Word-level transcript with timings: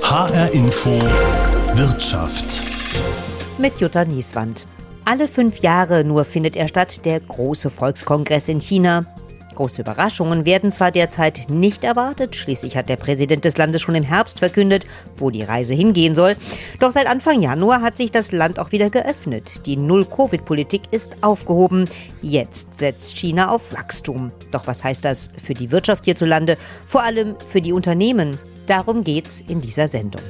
HR 0.00 0.52
Info 0.52 0.90
Wirtschaft. 1.72 2.62
Mit 3.58 3.80
Jutta 3.80 4.04
Nieswand. 4.04 4.64
Alle 5.04 5.26
fünf 5.26 5.58
Jahre 5.58 6.04
nur 6.04 6.24
findet 6.24 6.54
er 6.54 6.68
statt, 6.68 7.04
der 7.04 7.18
große 7.18 7.70
Volkskongress 7.70 8.48
in 8.48 8.60
China. 8.60 9.06
Große 9.56 9.82
Überraschungen 9.82 10.44
werden 10.44 10.70
zwar 10.70 10.92
derzeit 10.92 11.46
nicht 11.48 11.82
erwartet, 11.82 12.36
schließlich 12.36 12.76
hat 12.76 12.88
der 12.88 12.96
Präsident 12.96 13.44
des 13.44 13.56
Landes 13.56 13.82
schon 13.82 13.96
im 13.96 14.04
Herbst 14.04 14.38
verkündet, 14.38 14.86
wo 15.16 15.30
die 15.30 15.42
Reise 15.42 15.74
hingehen 15.74 16.14
soll. 16.14 16.36
Doch 16.78 16.92
seit 16.92 17.08
Anfang 17.08 17.40
Januar 17.40 17.80
hat 17.82 17.96
sich 17.96 18.12
das 18.12 18.30
Land 18.30 18.60
auch 18.60 18.70
wieder 18.70 18.90
geöffnet. 18.90 19.66
Die 19.66 19.76
Null-Covid-Politik 19.76 20.82
ist 20.92 21.16
aufgehoben. 21.22 21.88
Jetzt 22.22 22.78
setzt 22.78 23.16
China 23.16 23.48
auf 23.48 23.72
Wachstum. 23.72 24.30
Doch 24.52 24.68
was 24.68 24.84
heißt 24.84 25.04
das 25.04 25.30
für 25.42 25.54
die 25.54 25.72
Wirtschaft 25.72 26.04
hierzulande, 26.04 26.56
vor 26.86 27.02
allem 27.02 27.34
für 27.48 27.60
die 27.60 27.72
Unternehmen? 27.72 28.38
Darum 28.66 29.04
geht's 29.04 29.42
in 29.46 29.60
dieser 29.60 29.88
Sendung. 29.88 30.22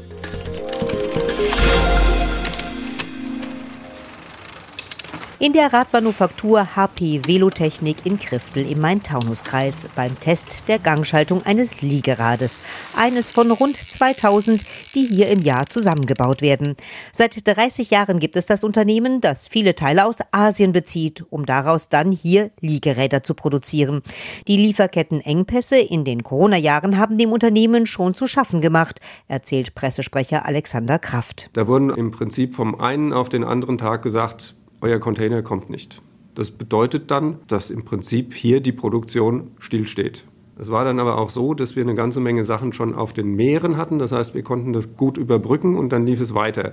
In 5.40 5.52
der 5.52 5.72
Radmanufaktur 5.72 6.76
HP 6.76 7.26
Velotechnik 7.26 8.06
in 8.06 8.18
Kriftel 8.18 8.70
im 8.70 8.80
Main-Taunus-Kreis 8.80 9.88
beim 9.96 10.18
Test 10.20 10.68
der 10.68 10.78
Gangschaltung 10.78 11.42
eines 11.44 11.82
Liegerades. 11.82 12.60
Eines 12.96 13.30
von 13.30 13.50
rund 13.50 13.76
2000, 13.76 14.64
die 14.94 15.06
hier 15.06 15.28
im 15.28 15.40
Jahr 15.40 15.66
zusammengebaut 15.66 16.40
werden. 16.40 16.76
Seit 17.12 17.46
30 17.46 17.90
Jahren 17.90 18.20
gibt 18.20 18.36
es 18.36 18.46
das 18.46 18.62
Unternehmen, 18.62 19.20
das 19.20 19.48
viele 19.48 19.74
Teile 19.74 20.06
aus 20.06 20.18
Asien 20.30 20.72
bezieht, 20.72 21.24
um 21.30 21.46
daraus 21.46 21.88
dann 21.88 22.12
hier 22.12 22.50
Liegeräder 22.60 23.24
zu 23.24 23.34
produzieren. 23.34 24.02
Die 24.46 24.56
Lieferkettenengpässe 24.56 25.78
in 25.78 26.04
den 26.04 26.22
Corona-Jahren 26.22 26.96
haben 26.96 27.18
dem 27.18 27.32
Unternehmen 27.32 27.86
schon 27.86 28.14
zu 28.14 28.28
schaffen 28.28 28.60
gemacht, 28.60 29.00
erzählt 29.26 29.74
Pressesprecher 29.74 30.46
Alexander 30.46 31.00
Kraft. 31.00 31.50
Da 31.54 31.66
wurden 31.66 31.90
im 31.90 32.12
Prinzip 32.12 32.54
vom 32.54 32.80
einen 32.80 33.12
auf 33.12 33.28
den 33.28 33.42
anderen 33.42 33.78
Tag 33.78 34.02
gesagt, 34.02 34.54
euer 34.84 34.98
Container 34.98 35.42
kommt 35.42 35.70
nicht. 35.70 36.02
Das 36.34 36.50
bedeutet 36.50 37.10
dann, 37.10 37.38
dass 37.46 37.70
im 37.70 37.84
Prinzip 37.84 38.34
hier 38.34 38.60
die 38.60 38.72
Produktion 38.72 39.52
stillsteht. 39.58 40.24
Es 40.58 40.70
war 40.70 40.84
dann 40.84 41.00
aber 41.00 41.18
auch 41.18 41.30
so, 41.30 41.54
dass 41.54 41.74
wir 41.74 41.82
eine 41.82 41.94
ganze 41.94 42.20
Menge 42.20 42.44
Sachen 42.44 42.72
schon 42.74 42.94
auf 42.94 43.14
den 43.14 43.34
Meeren 43.34 43.78
hatten. 43.78 43.98
Das 43.98 44.12
heißt, 44.12 44.34
wir 44.34 44.42
konnten 44.42 44.74
das 44.74 44.96
gut 44.96 45.16
überbrücken 45.16 45.76
und 45.76 45.88
dann 45.90 46.06
lief 46.06 46.20
es 46.20 46.34
weiter. 46.34 46.72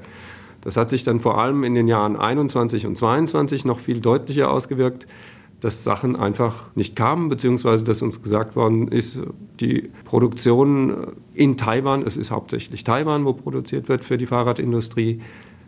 Das 0.60 0.76
hat 0.76 0.90
sich 0.90 1.04
dann 1.04 1.22
vor 1.22 1.40
allem 1.40 1.64
in 1.64 1.74
den 1.74 1.88
Jahren 1.88 2.18
21 2.18 2.86
und 2.86 2.98
22 2.98 3.64
noch 3.64 3.80
viel 3.80 4.02
deutlicher 4.02 4.52
ausgewirkt, 4.52 5.08
dass 5.62 5.84
Sachen 5.84 6.16
einfach 6.18 6.76
nicht 6.76 6.96
kamen, 6.96 7.30
beziehungsweise 7.30 7.86
dass 7.86 8.02
uns 8.02 8.22
gesagt 8.22 8.58
worden 8.58 8.90
ist, 8.90 9.20
die 9.60 9.90
Produktion 10.04 11.14
in 11.34 11.56
Taiwan, 11.56 12.02
es 12.02 12.18
ist 12.18 12.30
hauptsächlich 12.32 12.84
Taiwan, 12.84 13.26
wo 13.26 13.34
produziert 13.34 13.88
wird 13.88 14.04
für 14.04 14.18
die 14.18 14.26
Fahrradindustrie, 14.26 15.22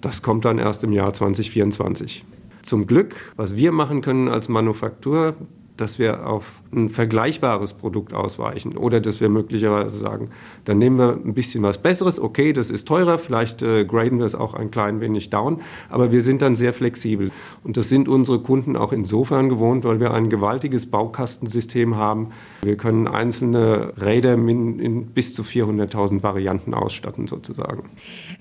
das 0.04 0.22
kommt 0.22 0.46
dann 0.46 0.60
erst 0.60 0.84
im 0.84 0.92
Jahr 0.92 1.14
2024. 1.14 2.26
Zum 2.62 2.88
Glück, 2.88 3.16
was 3.36 3.56
wir 3.56 3.72
machen 3.72 4.02
können 4.02 4.28
als 4.28 4.50
Manufaktur, 4.50 5.36
dass 5.78 5.98
wir 6.00 6.28
auf 6.28 6.62
ein 6.72 6.90
vergleichbares 6.90 7.74
Produkt 7.74 8.14
ausweichen 8.14 8.78
oder 8.78 9.00
dass 9.00 9.22
wir 9.22 9.30
möglicherweise 9.30 9.98
sagen, 9.98 10.30
dann 10.66 10.78
nehmen 10.78 10.98
wir 10.98 11.14
ein 11.14 11.34
bisschen 11.34 11.64
was 11.64 11.78
Besseres, 11.78 12.20
okay, 12.20 12.54
das 12.54 12.70
ist 12.70 12.88
teurer, 12.88 13.18
vielleicht 13.18 13.62
äh, 13.62 13.86
graden 13.86 14.20
wir 14.20 14.26
es 14.26 14.36
auch 14.36 14.54
ein 14.54 14.72
klein 14.72 15.02
wenig 15.02 15.30
down, 15.30 15.62
aber 15.90 16.12
wir 16.12 16.22
sind 16.22 16.42
dann 16.42 16.56
sehr 16.56 16.74
flexibel. 16.74 17.32
Und 17.64 17.78
das 17.78 17.90
sind 17.90 18.08
unsere 18.08 18.40
Kunden 18.40 18.76
auch 18.76 18.92
insofern 18.92 19.50
gewohnt, 19.50 19.84
weil 19.86 20.00
wir 20.00 20.14
ein 20.14 20.30
gewaltiges 20.30 20.86
Baukastensystem 20.88 21.96
haben. 21.96 22.32
Wir 22.62 22.78
können 22.78 23.08
einzelne 23.08 23.94
Räder 24.00 24.34
in, 24.34 24.80
in 24.80 25.06
bis 25.08 25.34
zu 25.34 25.44
400.000 25.44 26.24
Varianten 26.24 26.74
ausstatten 26.74 27.28
sozusagen. 27.28 27.90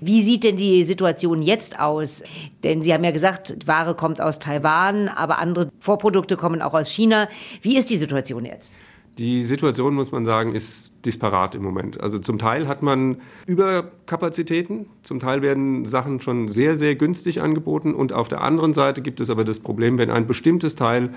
Wie 0.00 0.22
sieht 0.22 0.44
denn 0.44 0.56
die 0.56 0.84
Situation 0.84 1.42
jetzt 1.42 1.78
aus? 1.78 2.22
Denn 2.64 2.82
Sie 2.82 2.92
haben 2.92 3.04
ja 3.04 3.10
gesagt, 3.10 3.66
Ware 3.66 3.94
kommt 3.94 4.20
aus 4.20 4.38
Taiwan, 4.38 5.08
aber 5.08 5.38
andere 5.38 5.68
Vorprodukte 5.80 6.36
kommen 6.36 6.62
auch 6.62 6.74
aus 6.74 6.90
China. 6.90 7.21
Wie 7.60 7.76
ist 7.76 7.90
die 7.90 7.96
Situation 7.96 8.44
jetzt? 8.44 8.74
Die 9.18 9.44
Situation, 9.44 9.94
muss 9.94 10.10
man 10.10 10.24
sagen, 10.24 10.54
ist 10.54 10.94
disparat 11.04 11.54
im 11.54 11.62
Moment. 11.62 12.00
Also 12.00 12.18
zum 12.18 12.38
Teil 12.38 12.66
hat 12.66 12.82
man 12.82 13.18
Überkapazitäten, 13.46 14.86
zum 15.02 15.20
Teil 15.20 15.42
werden 15.42 15.84
Sachen 15.84 16.22
schon 16.22 16.48
sehr, 16.48 16.76
sehr 16.76 16.94
günstig 16.94 17.42
angeboten 17.42 17.92
und 17.92 18.14
auf 18.14 18.28
der 18.28 18.40
anderen 18.40 18.72
Seite 18.72 19.02
gibt 19.02 19.20
es 19.20 19.28
aber 19.28 19.44
das 19.44 19.60
Problem, 19.60 19.98
wenn 19.98 20.10
ein 20.10 20.26
bestimmtes 20.26 20.76
Teil, 20.76 21.10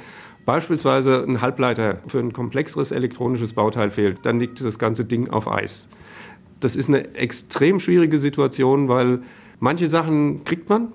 beispielsweise 0.45 1.23
ein 1.25 1.39
Halbleiter 1.39 2.01
für 2.07 2.19
ein 2.19 2.33
komplexeres 2.33 2.91
elektronisches 2.91 3.53
Bauteil 3.53 3.91
fehlt, 3.91 4.25
dann 4.25 4.41
liegt 4.41 4.63
das 4.63 4.77
ganze 4.77 5.05
Ding 5.05 5.29
auf 5.29 5.49
Eis. 5.49 5.87
Das 6.59 6.75
ist 6.75 6.89
eine 6.89 7.15
extrem 7.15 7.79
schwierige 7.79 8.19
Situation, 8.19 8.89
weil 8.89 9.21
manche 9.61 9.87
Sachen 9.87 10.43
kriegt 10.43 10.67
man 10.67 10.91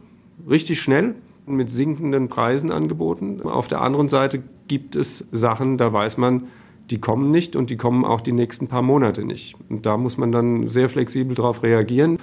richtig 0.50 0.82
schnell, 0.82 1.14
mit 1.56 1.70
sinkenden 1.70 2.28
Preisen 2.28 2.70
angeboten. 2.70 3.42
Auf 3.42 3.68
der 3.68 3.80
anderen 3.80 4.08
Seite 4.08 4.42
gibt 4.68 4.96
es 4.96 5.28
Sachen, 5.32 5.78
da 5.78 5.92
weiß 5.92 6.16
man, 6.16 6.48
die 6.90 6.98
kommen 6.98 7.30
nicht 7.30 7.56
und 7.56 7.70
die 7.70 7.76
kommen 7.76 8.04
auch 8.04 8.20
die 8.20 8.32
nächsten 8.32 8.68
paar 8.68 8.82
Monate 8.82 9.24
nicht. 9.24 9.54
Und 9.68 9.86
da 9.86 9.96
muss 9.96 10.16
man 10.16 10.32
dann 10.32 10.68
sehr 10.68 10.88
flexibel 10.88 11.34
darauf 11.36 11.62
reagieren, 11.62 12.18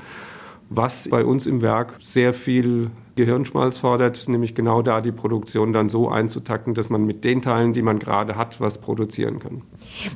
was 0.69 1.07
bei 1.09 1.23
uns 1.23 1.45
im 1.45 1.61
Werk 1.61 1.95
sehr 1.99 2.33
viel 2.33 2.91
Gehirnschmalz 3.15 3.77
fordert, 3.77 4.27
nämlich 4.27 4.53
genau 4.53 4.81
da 4.81 5.01
die 5.01 5.11
Produktion 5.11 5.73
dann 5.73 5.89
so 5.89 6.09
einzutakten, 6.09 6.73
dass 6.73 6.89
man 6.89 7.05
mit 7.05 7.23
den 7.23 7.41
Teilen, 7.41 7.73
die 7.73 7.81
man 7.81 7.99
gerade 7.99 8.35
hat, 8.35 8.59
was 8.61 8.79
produzieren 8.79 9.39
kann. 9.39 9.61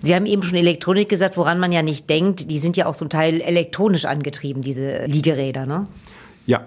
Sie 0.01 0.13
haben 0.13 0.25
eben 0.25 0.43
schon 0.43 0.57
Elektronik 0.57 1.09
gesagt, 1.09 1.37
woran 1.37 1.59
man 1.59 1.71
ja 1.71 1.81
nicht 1.81 2.09
denkt. 2.09 2.51
Die 2.51 2.59
sind 2.59 2.77
ja 2.77 2.85
auch 2.85 2.95
zum 2.95 3.09
Teil 3.09 3.41
elektronisch 3.41 4.05
angetrieben, 4.05 4.61
diese 4.61 5.05
Liegeräder, 5.05 5.65
ne? 5.65 5.87
Ja, 6.45 6.65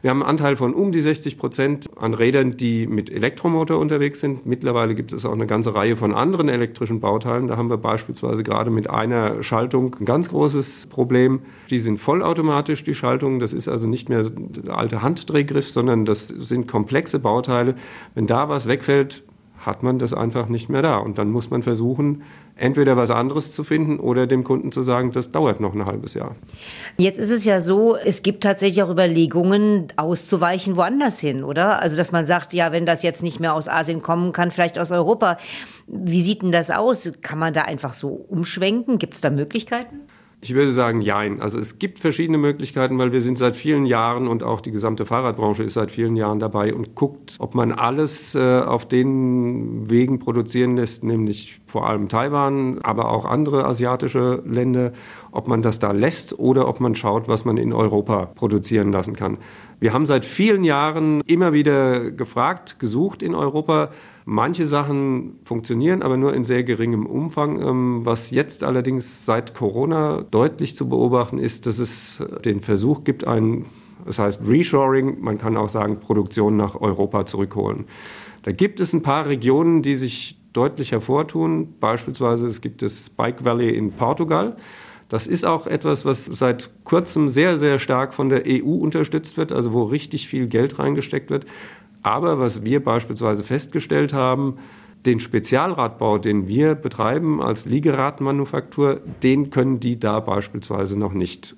wir 0.00 0.10
haben 0.10 0.22
einen 0.22 0.30
Anteil 0.30 0.56
von 0.56 0.74
um 0.74 0.92
die 0.92 1.00
60 1.00 1.38
Prozent 1.38 1.90
an 1.96 2.14
Rädern, 2.14 2.56
die 2.56 2.86
mit 2.86 3.10
Elektromotor 3.10 3.78
unterwegs 3.78 4.20
sind. 4.20 4.46
Mittlerweile 4.46 4.94
gibt 4.94 5.12
es 5.12 5.24
auch 5.24 5.32
eine 5.32 5.46
ganze 5.46 5.74
Reihe 5.74 5.96
von 5.96 6.14
anderen 6.14 6.48
elektrischen 6.48 7.00
Bauteilen. 7.00 7.48
Da 7.48 7.56
haben 7.56 7.68
wir 7.68 7.78
beispielsweise 7.78 8.44
gerade 8.44 8.70
mit 8.70 8.88
einer 8.88 9.42
Schaltung 9.42 9.96
ein 9.98 10.04
ganz 10.04 10.28
großes 10.28 10.86
Problem. 10.86 11.40
Die 11.70 11.80
sind 11.80 11.98
vollautomatisch, 11.98 12.84
die 12.84 12.94
Schaltungen. 12.94 13.40
Das 13.40 13.52
ist 13.52 13.66
also 13.66 13.88
nicht 13.88 14.08
mehr 14.08 14.24
der 14.30 14.76
alte 14.76 15.02
Handdrehgriff, 15.02 15.68
sondern 15.68 16.04
das 16.04 16.28
sind 16.28 16.68
komplexe 16.68 17.18
Bauteile. 17.18 17.74
Wenn 18.14 18.26
da 18.26 18.48
was 18.48 18.68
wegfällt, 18.68 19.24
hat 19.68 19.84
man 19.84 20.00
das 20.00 20.12
einfach 20.12 20.48
nicht 20.48 20.68
mehr 20.68 20.82
da. 20.82 20.96
Und 20.96 21.18
dann 21.18 21.30
muss 21.30 21.50
man 21.50 21.62
versuchen, 21.62 22.22
entweder 22.56 22.96
was 22.96 23.10
anderes 23.10 23.52
zu 23.52 23.62
finden 23.62 24.00
oder 24.00 24.26
dem 24.26 24.42
Kunden 24.42 24.72
zu 24.72 24.82
sagen, 24.82 25.12
das 25.12 25.30
dauert 25.30 25.60
noch 25.60 25.74
ein 25.74 25.86
halbes 25.86 26.14
Jahr. 26.14 26.34
Jetzt 26.96 27.20
ist 27.20 27.30
es 27.30 27.44
ja 27.44 27.60
so, 27.60 27.96
es 27.96 28.22
gibt 28.22 28.42
tatsächlich 28.42 28.82
auch 28.82 28.90
Überlegungen, 28.90 29.88
auszuweichen 29.96 30.76
woanders 30.76 31.20
hin, 31.20 31.44
oder? 31.44 31.80
Also, 31.80 31.96
dass 31.96 32.10
man 32.10 32.26
sagt, 32.26 32.52
ja, 32.54 32.72
wenn 32.72 32.86
das 32.86 33.02
jetzt 33.04 33.22
nicht 33.22 33.38
mehr 33.38 33.54
aus 33.54 33.68
Asien 33.68 34.02
kommen 34.02 34.32
kann, 34.32 34.50
vielleicht 34.50 34.78
aus 34.78 34.90
Europa. 34.90 35.38
Wie 35.86 36.22
sieht 36.22 36.42
denn 36.42 36.50
das 36.50 36.70
aus? 36.70 37.12
Kann 37.22 37.38
man 37.38 37.52
da 37.52 37.62
einfach 37.62 37.92
so 37.92 38.08
umschwenken? 38.08 38.98
Gibt 38.98 39.14
es 39.14 39.20
da 39.20 39.30
Möglichkeiten? 39.30 40.00
Ich 40.40 40.54
würde 40.54 40.70
sagen, 40.70 41.00
jein. 41.00 41.40
Also 41.40 41.58
es 41.58 41.80
gibt 41.80 41.98
verschiedene 41.98 42.38
Möglichkeiten, 42.38 42.96
weil 42.96 43.10
wir 43.10 43.22
sind 43.22 43.38
seit 43.38 43.56
vielen 43.56 43.86
Jahren 43.86 44.28
und 44.28 44.44
auch 44.44 44.60
die 44.60 44.70
gesamte 44.70 45.04
Fahrradbranche 45.04 45.64
ist 45.64 45.74
seit 45.74 45.90
vielen 45.90 46.14
Jahren 46.14 46.38
dabei 46.38 46.72
und 46.72 46.94
guckt, 46.94 47.34
ob 47.40 47.56
man 47.56 47.72
alles 47.72 48.36
äh, 48.36 48.60
auf 48.60 48.86
den 48.86 49.90
Wegen 49.90 50.20
produzieren 50.20 50.76
lässt, 50.76 51.02
nämlich 51.02 51.60
vor 51.66 51.88
allem 51.88 52.08
Taiwan, 52.08 52.78
aber 52.82 53.10
auch 53.10 53.24
andere 53.24 53.64
asiatische 53.64 54.44
Länder, 54.46 54.92
ob 55.32 55.48
man 55.48 55.60
das 55.60 55.80
da 55.80 55.90
lässt 55.90 56.38
oder 56.38 56.68
ob 56.68 56.78
man 56.78 56.94
schaut, 56.94 57.26
was 57.26 57.44
man 57.44 57.56
in 57.56 57.72
Europa 57.72 58.26
produzieren 58.26 58.92
lassen 58.92 59.16
kann. 59.16 59.38
Wir 59.80 59.92
haben 59.92 60.06
seit 60.06 60.24
vielen 60.24 60.62
Jahren 60.62 61.20
immer 61.26 61.52
wieder 61.52 62.12
gefragt, 62.12 62.78
gesucht 62.78 63.24
in 63.24 63.34
Europa, 63.34 63.90
Manche 64.30 64.66
Sachen 64.66 65.38
funktionieren, 65.42 66.02
aber 66.02 66.18
nur 66.18 66.34
in 66.34 66.44
sehr 66.44 66.62
geringem 66.62 67.06
Umfang. 67.06 67.62
Ähm, 67.62 68.00
was 68.04 68.30
jetzt 68.30 68.62
allerdings 68.62 69.24
seit 69.24 69.54
Corona 69.54 70.22
deutlich 70.30 70.76
zu 70.76 70.86
beobachten 70.86 71.38
ist, 71.38 71.64
dass 71.64 71.78
es 71.78 72.22
den 72.44 72.60
Versuch 72.60 73.04
gibt, 73.04 73.26
ein, 73.26 73.64
das 74.04 74.18
heißt 74.18 74.42
Reshoring, 74.46 75.22
man 75.22 75.38
kann 75.38 75.56
auch 75.56 75.70
sagen 75.70 76.00
Produktion 76.00 76.58
nach 76.58 76.78
Europa 76.78 77.24
zurückholen. 77.24 77.86
Da 78.42 78.52
gibt 78.52 78.80
es 78.80 78.92
ein 78.92 79.00
paar 79.00 79.26
Regionen, 79.26 79.80
die 79.80 79.96
sich 79.96 80.38
deutlich 80.52 80.92
hervortun. 80.92 81.76
Beispielsweise 81.80 82.48
es 82.48 82.60
gibt 82.60 82.82
das 82.82 83.08
Bike 83.08 83.46
Valley 83.46 83.74
in 83.74 83.92
Portugal. 83.92 84.58
Das 85.08 85.26
ist 85.26 85.46
auch 85.46 85.66
etwas, 85.66 86.04
was 86.04 86.26
seit 86.26 86.68
kurzem 86.84 87.30
sehr, 87.30 87.56
sehr 87.56 87.78
stark 87.78 88.12
von 88.12 88.28
der 88.28 88.42
EU 88.46 88.74
unterstützt 88.74 89.38
wird, 89.38 89.52
also 89.52 89.72
wo 89.72 89.84
richtig 89.84 90.28
viel 90.28 90.48
Geld 90.48 90.78
reingesteckt 90.78 91.30
wird. 91.30 91.46
Aber 92.02 92.38
was 92.38 92.64
wir 92.64 92.82
beispielsweise 92.82 93.44
festgestellt 93.44 94.12
haben, 94.12 94.58
den 95.06 95.20
Spezialradbau, 95.20 96.18
den 96.18 96.48
wir 96.48 96.74
betreiben 96.74 97.40
als 97.40 97.66
Liegeradmanufaktur, 97.66 99.00
den 99.22 99.50
können 99.50 99.80
die 99.80 99.98
da 99.98 100.20
beispielsweise 100.20 100.98
noch 100.98 101.12
nicht. 101.12 101.56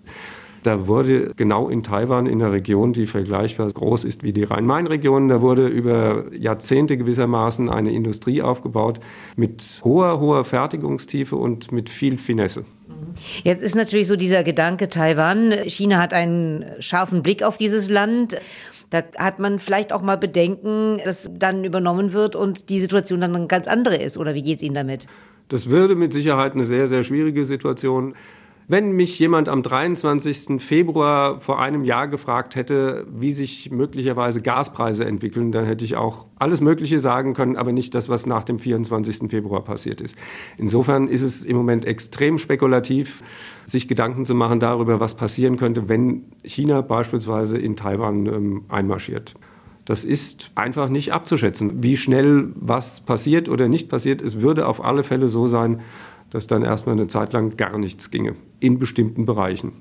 Da 0.63 0.87
wurde 0.87 1.33
genau 1.37 1.71
in 1.71 1.83
Taiwan, 1.83 2.27
in 2.27 2.43
einer 2.43 2.53
Region, 2.53 2.93
die 2.93 3.07
vergleichbar 3.07 3.73
groß 3.73 4.05
ist 4.05 4.23
wie 4.23 4.35
die 4.35 4.45
Rhein-Main-Region, 4.45 5.29
da 5.29 5.41
wurde 5.41 5.67
über 5.67 6.25
Jahrzehnte 6.35 6.99
gewissermaßen 6.99 7.71
eine 7.71 7.93
Industrie 7.93 8.43
aufgebaut 8.43 9.01
mit 9.37 9.81
hoher, 9.85 10.21
hoher 10.21 10.45
Fertigungstiefe 10.45 11.35
und 11.35 11.73
mit 11.73 11.89
viel 11.89 12.19
Finesse. 12.19 12.65
Jetzt 13.43 13.63
ist 13.63 13.75
natürlich 13.75 14.07
so 14.07 14.17
dieser 14.17 14.45
Gedanke 14.45 14.89
Taiwan. 14.89 15.53
China 15.67 15.99
hat 15.99 16.13
einen 16.13 16.65
scharfen 16.81 17.23
Blick 17.23 17.43
auf 17.43 17.57
dieses 17.57 17.89
Land. 17.89 18.37
Da 18.91 19.05
hat 19.19 19.39
man 19.39 19.61
vielleicht 19.61 19.93
auch 19.93 20.03
mal 20.03 20.17
Bedenken, 20.17 21.01
dass 21.05 21.31
dann 21.33 21.65
übernommen 21.65 22.13
wird 22.13 22.35
und 22.35 22.69
die 22.71 22.81
Situation 22.81 23.21
dann 23.21 23.35
eine 23.35 23.47
ganz 23.47 23.69
andere 23.69 23.97
ist. 23.97 24.19
Oder 24.19 24.35
wie 24.35 24.43
geht 24.43 24.57
es 24.57 24.63
Ihnen 24.63 24.75
damit? 24.75 25.07
Das 25.49 25.71
würde 25.71 25.95
mit 25.95 26.13
Sicherheit 26.13 26.55
eine 26.55 26.65
sehr, 26.65 26.89
sehr 26.89 27.05
schwierige 27.05 27.45
Situation. 27.45 28.15
Wenn 28.71 28.93
mich 28.93 29.19
jemand 29.19 29.49
am 29.49 29.65
23. 29.65 30.63
Februar 30.63 31.41
vor 31.41 31.61
einem 31.61 31.83
Jahr 31.83 32.07
gefragt 32.07 32.55
hätte, 32.55 33.05
wie 33.11 33.33
sich 33.33 33.73
möglicherweise 33.73 34.43
Gaspreise 34.43 35.05
entwickeln, 35.05 35.51
dann 35.51 35.65
hätte 35.65 35.85
ich 35.85 35.97
auch 35.97 36.29
alles 36.39 36.61
Mögliche 36.61 37.01
sagen 37.01 37.35
können, 37.35 37.57
aber 37.57 37.73
nicht 37.73 37.97
das, 37.97 38.09
was 38.09 38.27
nach 38.27 38.45
dem 38.45 38.61
24. 38.61 39.29
Februar 39.29 39.65
passiert 39.65 40.01
ist. 40.01 40.15
Insofern 40.57 41.09
ist 41.09 41.23
es 41.23 41.43
im 41.43 41.57
Moment 41.57 41.85
extrem 41.85 42.39
spekulativ, 42.39 43.25
sich 43.67 43.89
Gedanken 43.89 44.25
zu 44.25 44.37
machen 44.37 44.61
darüber, 44.61 45.01
was 45.01 45.17
passieren 45.17 45.57
könnte, 45.57 45.89
wenn 45.89 46.27
China 46.45 46.81
beispielsweise 46.81 47.59
in 47.59 47.75
Taiwan 47.75 48.27
ähm, 48.27 48.65
einmarschiert. 48.69 49.35
Das 49.85 50.05
ist 50.05 50.53
einfach 50.55 50.89
nicht 50.89 51.13
abzuschätzen, 51.13 51.83
wie 51.83 51.97
schnell 51.97 52.53
was 52.55 53.01
passiert 53.01 53.49
oder 53.49 53.67
nicht 53.67 53.89
passiert. 53.89 54.23
Es 54.23 54.41
würde 54.41 54.69
auf 54.69 54.85
alle 54.85 55.03
Fälle 55.03 55.29
so 55.29 55.49
sein, 55.49 55.81
dass 56.31 56.47
dann 56.47 56.63
erstmal 56.63 56.95
eine 56.95 57.09
Zeit 57.09 57.33
lang 57.33 57.57
gar 57.57 57.79
nichts 57.79 58.11
ginge 58.11 58.37
in 58.61 58.79
bestimmten 58.79 59.25
Bereichen. 59.25 59.73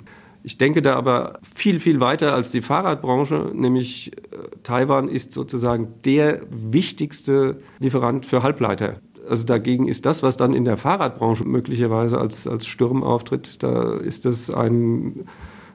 Ich 0.44 0.58
denke 0.58 0.82
da 0.82 0.96
aber 0.96 1.40
viel, 1.54 1.80
viel 1.80 2.00
weiter 2.00 2.34
als 2.34 2.52
die 2.52 2.62
Fahrradbranche, 2.62 3.52
nämlich 3.54 4.14
äh, 4.14 4.38
Taiwan 4.64 5.10
ist 5.10 5.34
sozusagen 5.34 5.96
der 6.06 6.42
wichtigste 6.50 7.60
Lieferant 7.80 8.26
für 8.26 8.42
Halbleiter. 8.42 9.02
Also 9.28 9.44
dagegen 9.44 9.88
ist 9.88 10.06
das, 10.06 10.24
was 10.24 10.38
dann 10.38 10.54
in 10.54 10.66
der 10.66 10.78
Fahrradbranche 10.78 11.44
möglicherweise 11.44 12.18
als, 12.18 12.48
als 12.48 12.66
Sturm 12.66 13.04
auftritt, 13.04 13.62
da 13.62 13.96
ist 13.98 14.26
das 14.26 14.50
ein 14.50 15.26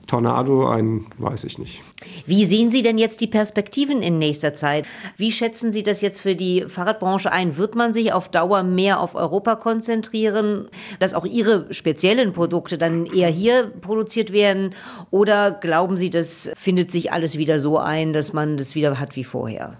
Tornado, 0.06 0.68
ein 0.68 1.06
weiß 1.18 1.44
ich 1.44 1.58
nicht. 1.58 1.82
Wie 2.26 2.44
sehen 2.44 2.70
Sie 2.70 2.82
denn 2.82 2.98
jetzt 2.98 3.20
die 3.20 3.26
Perspektiven 3.26 4.02
in 4.02 4.18
nächster 4.18 4.54
Zeit? 4.54 4.84
Wie 5.16 5.32
schätzen 5.32 5.72
Sie 5.72 5.82
das 5.82 6.00
jetzt 6.00 6.20
für 6.20 6.36
die 6.36 6.64
Fahrradbranche 6.68 7.32
ein? 7.32 7.56
Wird 7.56 7.74
man 7.74 7.94
sich 7.94 8.12
auf 8.12 8.28
Dauer 8.28 8.62
mehr 8.62 9.00
auf 9.00 9.14
Europa 9.14 9.56
konzentrieren, 9.56 10.68
dass 11.00 11.14
auch 11.14 11.24
Ihre 11.24 11.72
speziellen 11.72 12.32
Produkte 12.32 12.78
dann 12.78 13.06
eher 13.06 13.30
hier 13.30 13.64
produziert 13.80 14.32
werden? 14.32 14.74
Oder 15.10 15.50
glauben 15.50 15.96
Sie, 15.96 16.10
das 16.10 16.50
findet 16.54 16.90
sich 16.90 17.12
alles 17.12 17.38
wieder 17.38 17.58
so 17.60 17.78
ein, 17.78 18.12
dass 18.12 18.32
man 18.32 18.56
das 18.56 18.74
wieder 18.74 19.00
hat 19.00 19.16
wie 19.16 19.24
vorher? 19.24 19.78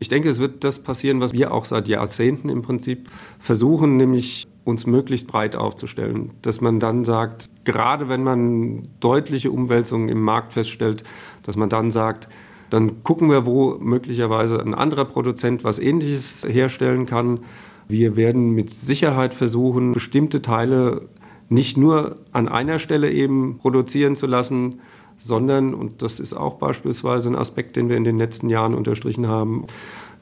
Ich 0.00 0.08
denke, 0.08 0.28
es 0.28 0.38
wird 0.38 0.64
das 0.64 0.80
passieren, 0.80 1.20
was 1.20 1.32
wir 1.32 1.52
auch 1.52 1.64
seit 1.64 1.88
Jahrzehnten 1.88 2.48
im 2.48 2.62
Prinzip 2.62 3.08
versuchen, 3.38 3.96
nämlich 3.96 4.46
uns 4.64 4.86
möglichst 4.86 5.26
breit 5.26 5.56
aufzustellen. 5.56 6.32
Dass 6.42 6.60
man 6.60 6.80
dann 6.80 7.04
sagt, 7.04 7.50
gerade 7.64 8.08
wenn 8.08 8.22
man 8.22 8.82
deutliche 9.00 9.50
Umwälzungen 9.50 10.08
im 10.08 10.22
Markt 10.22 10.54
feststellt, 10.54 11.04
dass 11.42 11.56
man 11.56 11.68
dann 11.68 11.90
sagt, 11.90 12.28
dann 12.70 13.02
gucken 13.02 13.30
wir, 13.30 13.46
wo 13.46 13.76
möglicherweise 13.78 14.60
ein 14.60 14.74
anderer 14.74 15.04
Produzent 15.04 15.64
was 15.64 15.78
Ähnliches 15.78 16.44
herstellen 16.48 17.06
kann. 17.06 17.40
Wir 17.88 18.16
werden 18.16 18.50
mit 18.52 18.72
Sicherheit 18.72 19.34
versuchen, 19.34 19.92
bestimmte 19.92 20.40
Teile 20.40 21.08
nicht 21.48 21.76
nur 21.76 22.16
an 22.32 22.48
einer 22.48 22.78
Stelle 22.78 23.10
eben 23.10 23.58
produzieren 23.58 24.16
zu 24.16 24.26
lassen, 24.26 24.80
sondern, 25.16 25.74
und 25.74 26.02
das 26.02 26.18
ist 26.18 26.34
auch 26.34 26.54
beispielsweise 26.54 27.28
ein 27.28 27.36
Aspekt, 27.36 27.76
den 27.76 27.88
wir 27.88 27.96
in 27.96 28.04
den 28.04 28.18
letzten 28.18 28.48
Jahren 28.48 28.74
unterstrichen 28.74 29.28
haben, 29.28 29.64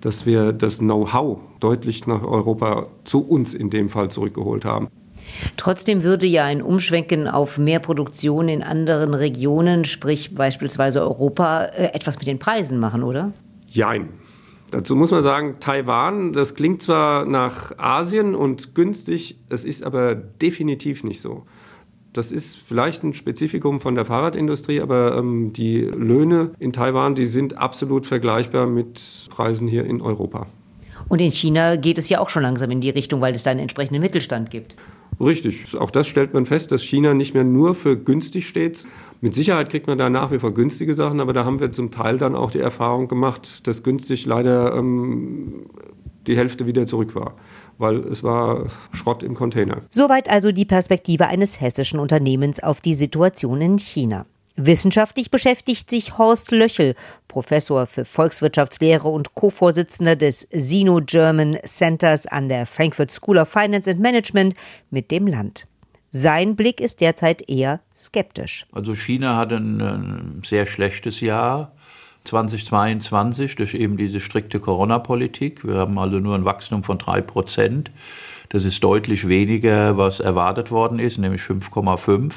dass 0.03 0.27
wir 0.27 0.53
das 0.53 0.79
Know-how 0.79 1.41
deutlich 1.61 2.07
nach 2.07 2.23
Europa 2.23 2.89
zu 3.05 3.27
uns 3.27 3.55
in 3.55 3.71
dem 3.71 3.89
Fall 3.89 4.11
zurückgeholt 4.11 4.65
haben. 4.65 4.89
Trotzdem 5.57 6.03
würde 6.03 6.27
ja 6.27 6.45
ein 6.45 6.61
Umschwenken 6.61 7.29
auf 7.29 7.57
mehr 7.57 7.79
Produktion 7.79 8.49
in 8.49 8.63
anderen 8.63 9.15
Regionen, 9.15 9.85
sprich 9.85 10.35
beispielsweise 10.35 11.01
Europa, 11.01 11.65
äh, 11.65 11.95
etwas 11.95 12.19
mit 12.19 12.27
den 12.27 12.39
Preisen 12.39 12.79
machen, 12.79 13.03
oder? 13.03 13.33
Jein. 13.69 14.09
Dazu 14.71 14.97
muss 14.97 15.11
man 15.11 15.23
sagen, 15.23 15.57
Taiwan, 15.61 16.33
das 16.33 16.55
klingt 16.55 16.83
zwar 16.83 17.25
nach 17.27 17.79
Asien 17.79 18.35
und 18.35 18.75
günstig, 18.75 19.39
es 19.49 19.65
ist 19.65 19.85
aber 19.85 20.15
definitiv 20.15 21.05
nicht 21.05 21.21
so. 21.21 21.45
Das 22.12 22.31
ist 22.31 22.56
vielleicht 22.56 23.03
ein 23.05 23.14
Spezifikum 23.14 23.81
von 23.81 23.94
der 23.94 24.05
Fahrradindustrie, 24.05 24.82
aber 24.82 25.17
ähm, 25.17 25.53
die 25.55 25.81
Löhne 25.81 26.50
in 26.59 26.73
Taiwan, 26.73 27.14
die 27.14 27.26
sind 27.26 27.56
absolut 27.56 28.06
vergleichbar 28.06 28.67
mit 28.67 29.29
Preisen 29.31 29.67
hier 29.67 29.87
in 29.87 30.03
Europa. 30.03 30.47
Und 31.09 31.20
in 31.20 31.32
China 31.32 31.76
geht 31.76 31.97
es 31.97 32.11
ja 32.11 32.20
auch 32.20 32.29
schon 32.29 32.43
langsam 32.43 32.70
in 32.70 32.82
die 32.82 32.91
Richtung, 32.91 33.23
weil 33.23 33.35
es 33.35 33.43
da 33.43 33.50
einen 33.50 33.61
entsprechenden 33.61 34.03
Mittelstand 34.03 34.50
gibt. 34.50 34.76
Richtig. 35.20 35.76
Auch 35.79 35.91
das 35.91 36.06
stellt 36.06 36.35
man 36.35 36.44
fest, 36.47 36.70
dass 36.70 36.82
China 36.82 37.14
nicht 37.14 37.32
mehr 37.32 37.44
nur 37.44 37.75
für 37.75 37.97
günstig 37.97 38.47
steht. 38.47 38.85
Mit 39.20 39.35
Sicherheit 39.35 39.70
kriegt 39.70 39.87
man 39.87 39.99
da 39.99 40.11
nach 40.11 40.32
wie 40.32 40.38
vor 40.38 40.53
günstige 40.53 40.94
Sachen, 40.94 41.20
aber 41.20 41.32
da 41.32 41.44
haben 41.44 41.61
wir 41.61 41.73
zum 41.73 41.91
Teil 41.91 42.19
dann 42.19 42.35
auch 42.35 42.50
die 42.50 42.58
Erfahrung 42.58 43.08
gemacht, 43.08 43.67
dass 43.67 43.82
günstig 43.82 44.26
leider 44.26 44.75
ähm, 44.75 45.67
die 46.26 46.37
Hälfte 46.37 46.67
wieder 46.67 46.87
zurück 46.87 47.15
war 47.15 47.37
weil 47.82 47.99
es 47.99 48.23
war 48.23 48.67
Schrott 48.93 49.23
im 49.23 49.34
Container. 49.34 49.82
Soweit 49.90 50.31
also 50.31 50.52
die 50.52 50.64
Perspektive 50.64 51.26
eines 51.26 51.61
hessischen 51.61 51.99
Unternehmens 51.99 52.62
auf 52.62 52.81
die 52.81 52.94
Situation 52.94 53.61
in 53.61 53.79
China. 53.79 54.25
Wissenschaftlich 54.56 55.31
beschäftigt 55.31 55.90
sich 55.90 56.19
Horst 56.19 56.50
Löchel, 56.50 56.94
Professor 57.26 57.87
für 57.87 58.05
Volkswirtschaftslehre 58.05 59.08
und 59.08 59.34
Co-Vorsitzender 59.34 60.14
des 60.14 60.46
Sino-German 60.52 61.56
Centers 61.67 62.26
an 62.26 62.49
der 62.49 62.67
Frankfurt 62.67 63.11
School 63.11 63.38
of 63.38 63.49
Finance 63.49 63.90
and 63.90 64.00
Management, 64.00 64.55
mit 64.90 65.11
dem 65.11 65.26
Land. 65.26 65.67
Sein 66.11 66.56
Blick 66.56 66.81
ist 66.81 67.00
derzeit 67.00 67.49
eher 67.49 67.81
skeptisch. 67.96 68.67
Also 68.73 68.94
China 68.94 69.38
hat 69.38 69.52
ein, 69.52 69.81
ein 69.81 70.43
sehr 70.44 70.67
schlechtes 70.67 71.20
Jahr 71.20 71.75
2022 72.25 73.57
durch 73.57 73.75
eben 73.75 73.97
diese 73.97 74.21
strikte 74.21 74.61
Corona-Politik. 74.61 75.67
Wir 75.67 75.77
haben 75.77 75.99
also 75.99 76.19
nur 76.19 76.35
ein 76.35 76.45
Wachstum 76.45 76.85
von 76.85 76.99
drei 76.99 77.21
Prozent. 77.21 77.91
Das 78.49 78.65
ist 78.65 78.85
deutlich 78.85 79.29
weniger, 79.29 79.97
was 79.97 80.21
erwartet 80.21 80.71
worden 80.71 80.99
ist, 80.99 81.19
nämlich 81.19 81.43
5,5. 81.43 82.35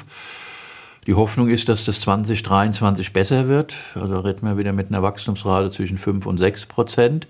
Die 1.06 1.14
Hoffnung 1.14 1.48
ist, 1.48 1.68
dass 1.68 1.84
das 1.84 2.00
2023 2.00 3.12
besser 3.12 3.46
wird. 3.46 3.74
Also 3.94 4.18
reden 4.18 4.46
wir 4.48 4.58
wieder 4.58 4.72
mit 4.72 4.88
einer 4.88 5.02
Wachstumsrate 5.02 5.70
zwischen 5.70 5.98
5 5.98 6.26
und 6.26 6.38
6 6.38 6.66
Prozent. 6.66 7.28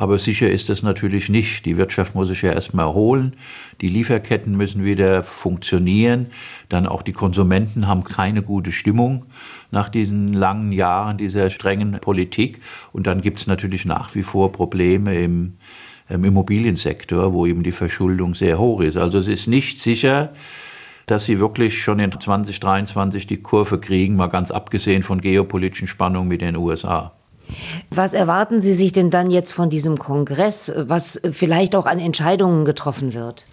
Aber 0.00 0.18
sicher 0.18 0.48
ist 0.48 0.70
das 0.70 0.82
natürlich 0.82 1.28
nicht. 1.28 1.66
Die 1.66 1.76
Wirtschaft 1.76 2.14
muss 2.14 2.28
sich 2.28 2.40
ja 2.40 2.52
erstmal 2.52 2.86
erholen. 2.86 3.34
Die 3.82 3.90
Lieferketten 3.90 4.56
müssen 4.56 4.82
wieder 4.82 5.22
funktionieren. 5.22 6.28
Dann 6.70 6.86
auch 6.86 7.02
die 7.02 7.12
Konsumenten 7.12 7.86
haben 7.86 8.02
keine 8.02 8.40
gute 8.40 8.72
Stimmung 8.72 9.26
nach 9.70 9.90
diesen 9.90 10.32
langen 10.32 10.72
Jahren 10.72 11.18
dieser 11.18 11.50
strengen 11.50 11.98
Politik. 12.00 12.62
Und 12.94 13.06
dann 13.06 13.20
gibt 13.20 13.40
es 13.40 13.46
natürlich 13.46 13.84
nach 13.84 14.14
wie 14.14 14.22
vor 14.22 14.52
Probleme 14.52 15.20
im, 15.20 15.58
im 16.08 16.24
Immobiliensektor, 16.24 17.34
wo 17.34 17.44
eben 17.44 17.62
die 17.62 17.70
Verschuldung 17.70 18.34
sehr 18.34 18.58
hoch 18.58 18.80
ist. 18.80 18.96
Also 18.96 19.18
es 19.18 19.28
ist 19.28 19.48
nicht 19.48 19.78
sicher, 19.78 20.32
dass 21.04 21.26
sie 21.26 21.38
wirklich 21.40 21.82
schon 21.82 21.98
in 21.98 22.10
2023 22.10 23.26
die 23.26 23.42
Kurve 23.42 23.78
kriegen, 23.78 24.16
mal 24.16 24.28
ganz 24.28 24.50
abgesehen 24.50 25.02
von 25.02 25.20
geopolitischen 25.20 25.88
Spannungen 25.88 26.28
mit 26.28 26.40
den 26.40 26.56
USA. 26.56 27.12
Was 27.92 28.14
erwarten 28.14 28.60
Sie 28.60 28.74
sich 28.74 28.92
denn 28.92 29.10
dann 29.10 29.30
jetzt 29.30 29.52
von 29.52 29.68
diesem 29.68 29.98
Kongress, 29.98 30.72
was 30.76 31.20
vielleicht 31.32 31.74
auch 31.74 31.86
an 31.86 31.98
Entscheidungen 31.98 32.64
getroffen 32.64 33.14
wird? 33.14 33.46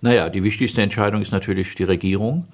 Naja, 0.00 0.30
die 0.30 0.42
wichtigste 0.42 0.80
Entscheidung 0.80 1.20
ist 1.20 1.32
natürlich 1.32 1.74
die 1.74 1.84
Regierung. 1.84 2.46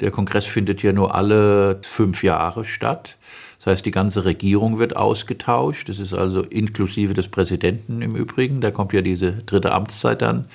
Der 0.00 0.10
Kongress 0.10 0.44
findet 0.44 0.82
ja 0.82 0.92
nur 0.92 1.14
alle 1.14 1.78
fünf 1.82 2.24
Jahre 2.24 2.64
statt. 2.64 3.16
Das 3.58 3.74
heißt, 3.74 3.86
die 3.86 3.92
ganze 3.92 4.24
Regierung 4.24 4.80
wird 4.80 4.96
ausgetauscht. 4.96 5.88
Das 5.88 6.00
ist 6.00 6.12
also 6.12 6.42
inklusive 6.42 7.14
des 7.14 7.28
Präsidenten 7.28 8.02
im 8.02 8.16
Übrigen. 8.16 8.60
Da 8.60 8.72
kommt 8.72 8.92
ja 8.92 9.02
diese 9.02 9.32
dritte 9.32 9.70
Amtszeit 9.70 10.20
dann 10.20 10.46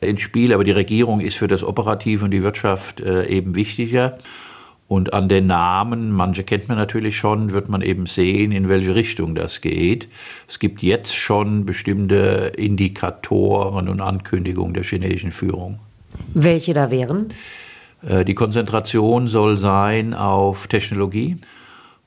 ins 0.00 0.20
Spiel. 0.20 0.52
Aber 0.52 0.64
die 0.64 0.72
Regierung 0.72 1.20
ist 1.20 1.36
für 1.36 1.46
das 1.46 1.62
Operative 1.62 2.24
und 2.24 2.32
die 2.32 2.42
Wirtschaft 2.42 3.00
äh, 3.00 3.26
eben 3.28 3.54
wichtiger. 3.54 4.18
Und 4.90 5.14
an 5.14 5.28
den 5.28 5.46
Namen, 5.46 6.10
manche 6.10 6.42
kennt 6.42 6.66
man 6.66 6.76
natürlich 6.76 7.16
schon, 7.16 7.52
wird 7.52 7.68
man 7.68 7.80
eben 7.80 8.06
sehen, 8.06 8.50
in 8.50 8.68
welche 8.68 8.96
Richtung 8.96 9.36
das 9.36 9.60
geht. 9.60 10.08
Es 10.48 10.58
gibt 10.58 10.82
jetzt 10.82 11.14
schon 11.14 11.64
bestimmte 11.64 12.50
Indikatoren 12.56 13.88
und 13.88 14.00
Ankündigungen 14.00 14.74
der 14.74 14.82
chinesischen 14.82 15.30
Führung. 15.30 15.78
Welche 16.34 16.74
da 16.74 16.90
wären? 16.90 17.28
Äh, 18.02 18.24
die 18.24 18.34
Konzentration 18.34 19.28
soll 19.28 19.58
sein 19.58 20.12
auf 20.12 20.66
Technologie 20.66 21.36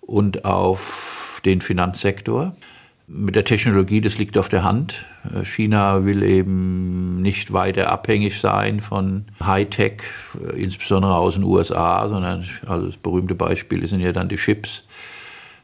und 0.01 0.43
auf 0.43 1.39
den 1.45 1.61
Finanzsektor 1.61 2.53
mit 3.07 3.35
der 3.35 3.45
Technologie, 3.45 4.01
das 4.01 4.17
liegt 4.17 4.37
auf 4.37 4.49
der 4.49 4.63
Hand. 4.63 5.05
Äh, 5.33 5.45
China 5.45 6.05
will 6.05 6.23
eben 6.23 7.21
nicht 7.21 7.53
weiter 7.53 7.91
abhängig 7.91 8.39
sein 8.39 8.81
von 8.81 9.25
Hightech, 9.43 10.03
äh, 10.41 10.61
insbesondere 10.61 11.15
aus 11.15 11.35
den 11.35 11.43
USA, 11.43 12.07
sondern 12.07 12.45
also 12.65 12.87
das 12.87 12.97
berühmte 12.97 13.35
Beispiel 13.35 13.85
sind 13.87 13.99
ja 13.99 14.11
dann 14.11 14.29
die 14.29 14.37
Chips. 14.37 14.85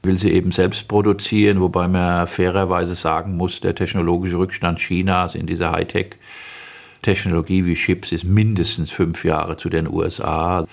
Will 0.01 0.17
sie 0.17 0.31
eben 0.31 0.51
selbst 0.51 0.87
produzieren, 0.87 1.59
wobei 1.59 1.89
man 1.89 2.25
fairerweise 2.27 2.95
sagen 2.95 3.35
muss, 3.35 3.59
der 3.59 3.75
technologische 3.75 4.37
Rückstand 4.37 4.79
Chinas 4.79 5.35
in 5.35 5.45
dieser 5.45 5.71
Hightech 5.71 6.15
Technologie 7.01 7.65
wie 7.65 7.75
Chips 7.75 8.11
ist 8.11 8.23
mindestens 8.23 8.91
fünf 8.91 9.23
Jahre 9.23 9.57
zu 9.57 9.69
den 9.69 9.87
USA. 9.87 10.65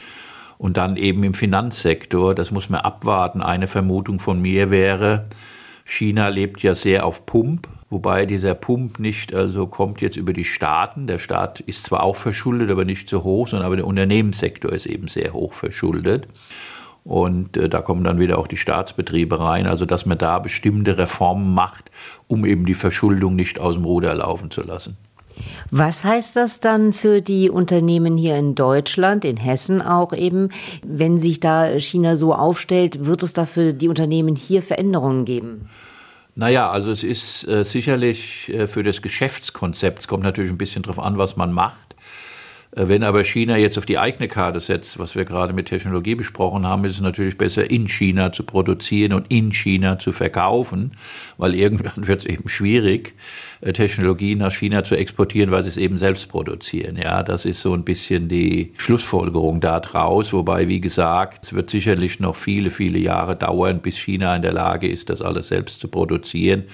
Und 0.59 0.77
dann 0.77 0.97
eben 0.97 1.23
im 1.23 1.35
Finanzsektor, 1.35 2.35
das 2.35 2.51
muss 2.51 2.69
man 2.71 2.81
abwarten. 2.81 3.43
Eine 3.43 3.67
Vermutung 3.67 4.21
von 4.21 4.41
mir 4.41 4.71
wäre, 4.71 5.27
China 5.89 6.29
lebt 6.29 6.65
ja 6.65 6.75
sehr 6.75 7.07
auf 7.07 7.27
Pump, 7.27 7.69
wobei 7.91 8.27
dieser 8.27 8.55
Pump 8.57 8.99
nicht 8.99 9.33
also 9.33 9.69
kommt 9.69 10.01
jetzt 10.01 10.17
über 10.17 10.33
die 10.33 10.45
Staaten. 10.45 11.07
Der 11.07 11.21
Staat 11.21 11.61
ist 11.61 11.87
zwar 11.87 12.03
auch 12.03 12.17
verschuldet, 12.17 12.71
aber 12.71 12.85
nicht 12.85 13.09
so 13.09 13.23
hoch, 13.23 13.47
sondern 13.47 13.67
aber 13.67 13.77
der 13.77 13.87
Unternehmenssektor 13.87 14.73
ist 14.73 14.87
eben 14.87 15.07
sehr 15.07 15.33
hoch 15.33 15.53
verschuldet. 15.53 16.27
Und 17.05 17.57
äh, 17.57 17.69
da 17.69 17.83
kommen 17.83 18.03
dann 18.03 18.19
wieder 18.19 18.37
auch 18.39 18.49
die 18.49 18.57
Staatsbetriebe 18.57 19.39
rein, 19.39 19.69
also 19.69 19.87
dass 19.87 20.07
man 20.07 20.19
da 20.19 20.41
bestimmte 20.41 20.99
Reformen 20.99 21.55
macht, 21.55 21.93
um 22.27 22.45
eben 22.45 22.67
die 22.67 22.75
Verschuldung 22.75 23.37
nicht 23.37 23.61
aus 23.61 23.77
dem 23.77 23.85
Ruder 23.85 24.13
laufen 24.13 24.51
zu 24.51 24.63
lassen. 24.65 24.97
Was 25.71 26.05
heißt 26.05 26.37
das 26.37 26.61
dann 26.61 26.93
für 26.93 27.21
die 27.21 27.51
Unternehmen 27.51 28.17
hier 28.17 28.37
in 28.37 28.55
Deutschland, 28.55 29.25
in 29.25 29.37
Hessen 29.37 29.83
auch 29.83 30.13
eben, 30.13 30.51
wenn 30.85 31.21
sich 31.21 31.41
da 31.41 31.79
China 31.79 32.17
so 32.17 32.35
aufstellt, 32.35 33.07
wird 33.07 33.23
es 33.23 33.33
da 33.33 33.47
für 33.47 33.75
die 33.75 33.89
Unternehmen 33.89 34.37
hier 34.37 34.63
Veränderungen 34.63 35.25
geben? 35.25 35.69
Naja, 36.35 36.71
also 36.71 36.91
es 36.91 37.03
ist 37.03 37.49
äh, 37.49 37.65
sicherlich 37.65 38.51
äh, 38.51 38.67
für 38.67 38.83
das 38.83 39.01
Geschäftskonzept, 39.01 40.01
es 40.01 40.09
kommt 40.09 40.23
natürlich 40.23 40.51
ein 40.51 40.59
bisschen 40.59 40.83
darauf 40.83 40.99
an, 40.99 41.17
was 41.17 41.37
man 41.37 41.51
macht, 41.51 41.97
wenn 42.79 43.03
aber 43.05 43.25
China 43.25 43.57
jetzt 43.57 43.79
auf 43.79 43.87
die 43.87 43.99
eigene 43.99 44.29
Karte 44.29 44.61
setzt, 44.61 44.99
was 44.99 45.17
wir 45.17 45.25
gerade 45.25 45.55
mit 45.55 45.67
Technologie 45.67 46.15
besprochen 46.15 46.67
haben, 46.67 46.85
ist 46.85 46.97
es 46.97 47.01
natürlich 47.01 47.39
besser, 47.39 47.71
in 47.71 47.89
China 47.89 48.33
zu 48.33 48.43
produzieren 48.43 49.15
und 49.15 49.33
in 49.33 49.51
China 49.51 49.99
zu 49.99 50.13
verkaufen, 50.13 50.93
weil 51.39 51.55
irgendwann 51.55 52.07
wird 52.07 52.21
es 52.21 52.27
eben 52.27 52.51
schwierig, 52.51 53.15
äh, 53.63 53.73
Technologie 53.73 54.35
nach 54.35 54.53
China 54.53 54.85
zu 54.85 54.95
exportieren, 54.95 55.51
weil 55.51 55.63
sie 55.63 55.71
es 55.71 55.79
eben 55.79 55.97
selbst 55.97 56.29
produzieren. 56.29 56.97
Ja, 56.97 57.23
das 57.23 57.47
ist 57.47 57.63
so 57.63 57.73
ein 57.73 57.83
bisschen 57.83 58.29
die 58.29 58.75
Schlussfolgerung 58.77 59.61
daraus, 59.61 60.35
wobei, 60.35 60.69
wie 60.69 60.81
gesagt, 60.81 61.47
es 61.47 61.55
wird 61.55 61.71
sicherlich 61.71 62.21
noch 62.21 62.37
viele, 62.37 62.71
viele 62.71 62.99
Jahre 62.99 63.37
dauern, 63.37 63.81
bis 63.81 63.97
China 63.97 64.37
in 64.37 64.43
der 64.43 64.53
Lage 64.53 64.87
ist, 64.87 65.09
das 65.09 65.23
alles 65.23 65.49
selbst 65.49 65.81
zu 65.81 65.89
produzieren. 65.89 66.65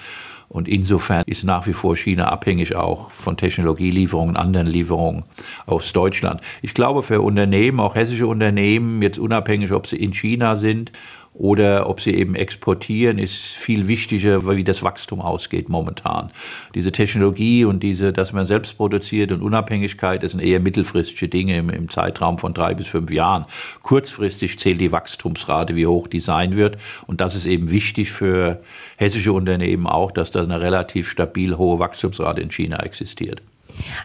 Und 0.53 0.67
insofern 0.67 1.23
ist 1.25 1.43
nach 1.43 1.65
wie 1.65 1.73
vor 1.73 1.95
China 1.95 2.27
abhängig 2.27 2.75
auch 2.75 3.09
von 3.09 3.37
Technologielieferungen, 3.37 4.37
anderen 4.37 4.67
Lieferungen 4.67 5.23
aus 5.65 5.91
Deutschland. 5.93 6.41
Ich 6.61 6.75
glaube, 6.75 7.01
für 7.01 7.21
Unternehmen, 7.21 7.79
auch 7.79 7.95
hessische 7.95 8.27
Unternehmen, 8.27 9.01
jetzt 9.01 9.17
unabhängig, 9.17 9.71
ob 9.71 9.87
sie 9.87 9.97
in 9.97 10.13
China 10.13 10.55
sind 10.55 10.91
oder 11.33 11.89
ob 11.89 11.99
sie 11.99 12.13
eben 12.13 12.35
exportieren, 12.35 13.17
ist 13.17 13.35
viel 13.35 13.87
wichtiger, 13.87 14.47
wie 14.55 14.63
das 14.63 14.83
Wachstum 14.83 15.19
ausgeht 15.19 15.67
momentan. 15.67 16.31
Diese 16.75 16.91
Technologie 16.91 17.65
und 17.65 17.81
diese, 17.81 18.13
dass 18.13 18.33
man 18.33 18.45
selbst 18.45 18.77
produziert 18.77 19.31
und 19.31 19.41
Unabhängigkeit, 19.41 20.21
das 20.21 20.33
sind 20.33 20.41
eher 20.41 20.59
mittelfristige 20.59 21.29
Dinge 21.29 21.57
im, 21.57 21.69
im 21.69 21.89
Zeitraum 21.89 22.37
von 22.37 22.53
drei 22.53 22.75
bis 22.75 22.87
fünf 22.87 23.11
Jahren. 23.11 23.45
Kurzfristig 23.81 24.59
zählt 24.59 24.79
die 24.79 24.91
Wachstumsrate, 24.91 25.75
wie 25.75 25.87
hoch 25.87 26.07
die 26.07 26.19
sein 26.19 26.55
wird. 26.55 26.77
Und 27.07 27.19
das 27.19 27.35
ist 27.35 27.47
eben 27.47 27.71
wichtig 27.71 28.11
für 28.11 28.61
hessische 28.97 29.33
Unternehmen 29.33 29.87
auch, 29.87 30.11
dass 30.11 30.31
da 30.31 30.43
eine 30.43 30.61
relativ 30.61 31.09
stabil 31.09 31.57
hohe 31.57 31.79
Wachstumsrate 31.79 32.41
in 32.41 32.51
China 32.51 32.77
existiert. 32.77 33.41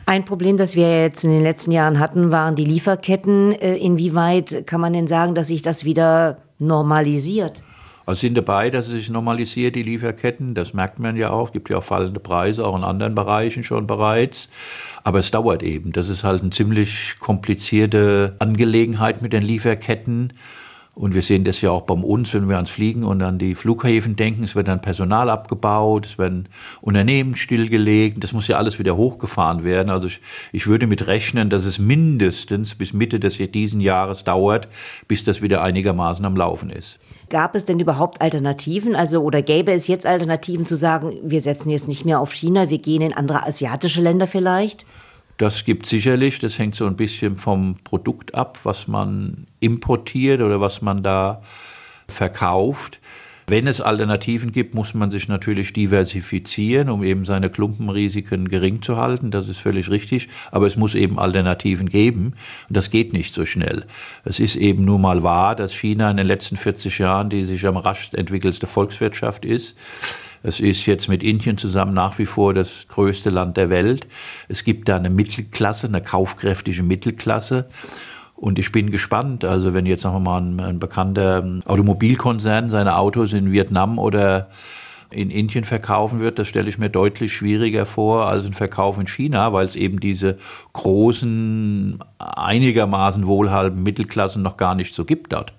Ein 0.07 0.25
Problem, 0.25 0.57
das 0.57 0.77
wir 0.77 1.03
jetzt 1.03 1.25
in 1.25 1.31
den 1.31 1.43
letzten 1.43 1.73
Jahren 1.73 1.99
hatten, 1.99 2.31
waren 2.31 2.55
die 2.55 2.65
Lieferketten. 2.65 3.53
Äh, 3.53 3.75
inwieweit 3.77 4.67
kann 4.67 4.81
man 4.81 4.95
denn 4.95 5.09
sagen, 5.09 5.35
dass 5.35 5.49
sich 5.49 5.61
das 5.61 5.85
wieder 5.85 6.39
normalisiert? 6.59 7.63
Also 8.09 8.21
sind 8.21 8.39
dabei, 8.39 8.71
dass 8.71 8.87
es 8.87 8.95
sich 8.95 9.11
normalisiert, 9.11 9.77
die 9.77 9.83
Lieferketten. 9.83 10.55
Das 10.55 10.73
merkt 10.73 10.99
man 10.99 11.15
ja 11.17 11.29
auch. 11.29 11.53
Gibt 11.53 11.69
ja 11.69 11.77
auch 11.77 11.85
fallende 11.85 12.21
Preise, 12.21 12.65
auch 12.67 12.75
in 12.75 12.83
anderen 12.83 13.15
Bereichen 13.15 13.63
schon 13.65 13.87
bereits. 13.87 14.49
Aber 15.05 15.19
es 15.19 15.31
dauert 15.31 15.63
eben. 15.63 15.93
Das 15.93 16.09
ist 16.09 16.25
halt 16.25 16.41
eine 16.41 16.49
ziemlich 16.49 17.17
komplizierte 17.21 18.35
Angelegenheit 18.39 19.21
mit 19.21 19.35
den 19.35 19.43
Lieferketten. 19.43 20.33
Und 20.99 21.15
wir 21.15 21.23
sehen 21.23 21.45
das 21.45 21.61
ja 21.61 21.71
auch 21.71 21.83
bei 21.83 21.95
uns, 21.95 22.35
wenn 22.35 22.49
wir 22.49 22.57
ans 22.57 22.71
Fliegen 22.71 23.05
und 23.05 23.23
an 23.23 23.39
die 23.39 23.55
Flughäfen 23.55 24.17
denken. 24.17 24.43
Es 24.43 24.57
wird 24.57 24.67
dann 24.67 24.83
Personal 24.83 25.31
abgebaut, 25.31 26.07
es 26.07 26.19
werden 26.19 26.49
Unternehmen 26.81 27.37
stillgelegt. 27.37 28.25
Das 28.25 28.33
muss 28.33 28.49
ja 28.49 28.57
alles 28.57 28.81
wieder 28.81 28.97
hochgefahren 28.97 29.63
werden. 29.63 29.91
Also 29.91 30.09
ich, 30.09 30.21
ich 30.51 30.67
würde 30.67 30.89
mit 30.89 31.07
rechnen, 31.07 31.51
dass 31.51 31.67
es 31.67 31.79
mindestens 31.79 32.75
bis 32.75 32.93
Mitte 32.93 33.21
des 33.21 33.39
diesen 33.39 33.81
Jahres 33.81 34.25
dauert, 34.25 34.67
bis 35.07 35.23
das 35.23 35.41
wieder 35.41 35.63
einigermaßen 35.63 36.25
am 36.25 36.35
Laufen 36.35 36.69
ist. 36.69 36.99
Gab 37.31 37.55
es 37.55 37.65
denn 37.65 37.79
überhaupt 37.79 38.21
Alternativen? 38.21 38.97
Also, 38.97 39.23
oder 39.23 39.41
gäbe 39.41 39.71
es 39.71 39.87
jetzt 39.87 40.05
Alternativen 40.05 40.67
zu 40.67 40.75
sagen, 40.75 41.13
wir 41.23 41.43
setzen 41.43 41.71
jetzt 41.71 41.87
nicht 41.87 42.07
mehr 42.07 42.19
auf 42.19 42.33
China, 42.33 42.71
wir 42.71 42.79
gehen 42.79 43.03
in 43.03 43.13
andere 43.13 43.47
asiatische 43.47 44.03
Länder 44.03 44.27
vielleicht? 44.27 44.85
Das 45.39 45.65
gibt 45.65 45.87
sicherlich, 45.87 46.41
das 46.41 46.59
hängt 46.59 46.75
so 46.75 46.85
ein 46.87 46.97
bisschen 46.97 47.39
vom 47.39 47.77
Produkt 47.85 48.35
ab, 48.35 48.59
was 48.65 48.89
man 48.89 49.47
importiert 49.61 50.41
oder 50.41 50.61
was 50.61 50.83
man 50.83 51.05
da 51.05 51.43
verkauft. 52.09 52.99
Wenn 53.47 53.67
es 53.67 53.81
Alternativen 53.81 54.53
gibt, 54.53 54.75
muss 54.75 54.93
man 54.93 55.11
sich 55.11 55.27
natürlich 55.27 55.73
diversifizieren, 55.73 56.91
um 56.91 57.03
eben 57.03 57.25
seine 57.25 57.49
Klumpenrisiken 57.49 58.49
gering 58.49 58.83
zu 58.83 58.99
halten. 58.99 59.31
Das 59.31 59.49
ist 59.49 59.61
völlig 59.61 59.89
richtig. 59.89 60.29
Aber 60.51 60.67
es 60.67 60.77
muss 60.77 60.95
eben 60.95 61.19
Alternativen 61.19 61.89
geben. 61.89 62.35
Und 62.69 62.77
das 62.77 62.91
geht 62.91 63.15
nicht 63.15 63.33
so 63.33 63.47
schnell. 63.47 63.87
Es 64.25 64.39
ist 64.39 64.57
eben 64.57 64.85
nur 64.85 64.99
mal 64.99 65.23
wahr, 65.23 65.57
dass 65.57 65.73
China 65.73 66.11
in 66.11 66.19
den 66.19 66.27
letzten 66.27 66.59
40 66.59 66.99
Jahren 66.99 67.31
die 67.31 67.45
sich 67.45 67.67
am 67.67 67.79
raschst 67.79 68.15
entwickelste 68.15 68.67
Volkswirtschaft 68.67 69.47
ist. 69.47 69.77
Es 70.43 70.61
ist 70.61 70.87
jetzt 70.87 71.09
mit 71.09 71.23
Indien 71.23 71.59
zusammen 71.59 71.95
nach 71.95 72.19
wie 72.19 72.27
vor 72.27 72.55
das 72.55 72.87
größte 72.89 73.31
Land 73.31 73.57
der 73.57 73.71
Welt. 73.71 74.07
Es 74.49 74.65
gibt 74.65 74.89
da 74.89 74.97
eine 74.97 75.11
Mittelklasse, 75.11 75.89
eine 75.89 76.03
kaufkräftige 76.03 76.83
Mittelklasse. 76.83 77.69
Und 78.35 78.59
ich 78.61 78.71
bin 78.71 78.91
gespannt, 78.91 79.45
also 79.45 79.75
wenn 79.75 79.85
jetzt 79.85 80.05
noch 80.05 80.19
mal 80.21 80.41
ein, 80.41 80.61
ein 80.61 80.79
bekannter 80.79 81.45
Automobilkonzern 81.65 82.69
seine 82.69 82.97
Autos 82.97 83.33
in 83.33 83.51
Vietnam 83.51 83.99
oder 83.99 84.49
in 85.11 85.31
Indien 85.31 85.65
verkaufen 85.65 86.21
wird, 86.21 86.39
das 86.39 86.49
stelle 86.49 86.69
ich 86.69 86.79
mir 86.79 86.91
deutlich 86.91 87.33
schwieriger 87.33 87.87
vor 87.87 88.27
als 88.27 88.45
ein 88.45 88.53
Verkauf 88.53 88.99
in 88.99 89.07
China, 89.07 89.53
weil 89.53 89.67
es 89.67 89.75
eben 89.75 90.01
diese 90.01 90.39
großen, 90.73 91.99
einigermaßen 92.19 93.27
wohlhabenden 93.27 93.83
Mittelklassen 93.83 94.43
noch 94.43 94.57
gar 94.57 94.75
nicht 94.75 94.95
so 94.95 95.05
gibt 95.05 95.33
dort. 95.33 95.53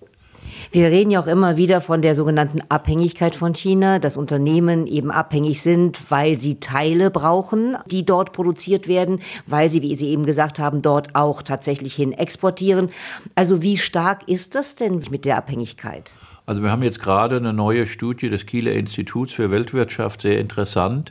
Wir 0.71 0.89
reden 0.89 1.09
ja 1.09 1.19
auch 1.19 1.25
immer 1.25 1.57
wieder 1.57 1.81
von 1.81 2.03
der 2.03 2.15
sogenannten 2.15 2.61
Abhängigkeit 2.69 3.33
von 3.33 3.55
China, 3.55 3.97
dass 3.97 4.17
Unternehmen 4.17 4.85
eben 4.85 5.09
abhängig 5.09 5.63
sind, 5.63 6.11
weil 6.11 6.39
sie 6.39 6.59
Teile 6.59 7.09
brauchen, 7.09 7.75
die 7.88 8.05
dort 8.05 8.33
produziert 8.33 8.88
werden, 8.88 9.19
weil 9.47 9.71
sie, 9.71 9.81
wie 9.81 9.95
Sie 9.95 10.09
eben 10.09 10.27
gesagt 10.27 10.59
haben, 10.59 10.83
dort 10.83 11.15
auch 11.15 11.41
tatsächlich 11.41 11.95
hin 11.95 12.13
exportieren. 12.13 12.89
Also 13.33 13.63
wie 13.63 13.77
stark 13.77 14.27
ist 14.27 14.53
das 14.53 14.75
denn 14.75 15.01
mit 15.09 15.25
der 15.25 15.38
Abhängigkeit? 15.38 16.13
Also 16.45 16.61
wir 16.61 16.69
haben 16.69 16.83
jetzt 16.83 16.99
gerade 16.99 17.38
eine 17.38 17.51
neue 17.51 17.88
Studie 17.88 18.29
des 18.29 18.45
Kieler 18.45 18.73
Instituts 18.73 19.33
für 19.33 19.49
Weltwirtschaft, 19.49 20.21
sehr 20.21 20.39
interessant. 20.39 21.09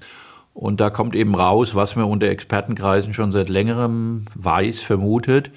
Und 0.54 0.80
da 0.80 0.90
kommt 0.90 1.16
eben 1.16 1.34
raus, 1.34 1.74
was 1.74 1.96
man 1.96 2.04
unter 2.04 2.28
Expertenkreisen 2.28 3.12
schon 3.12 3.32
seit 3.32 3.48
längerem 3.48 4.26
weiß, 4.36 4.82
vermutet 4.82 5.50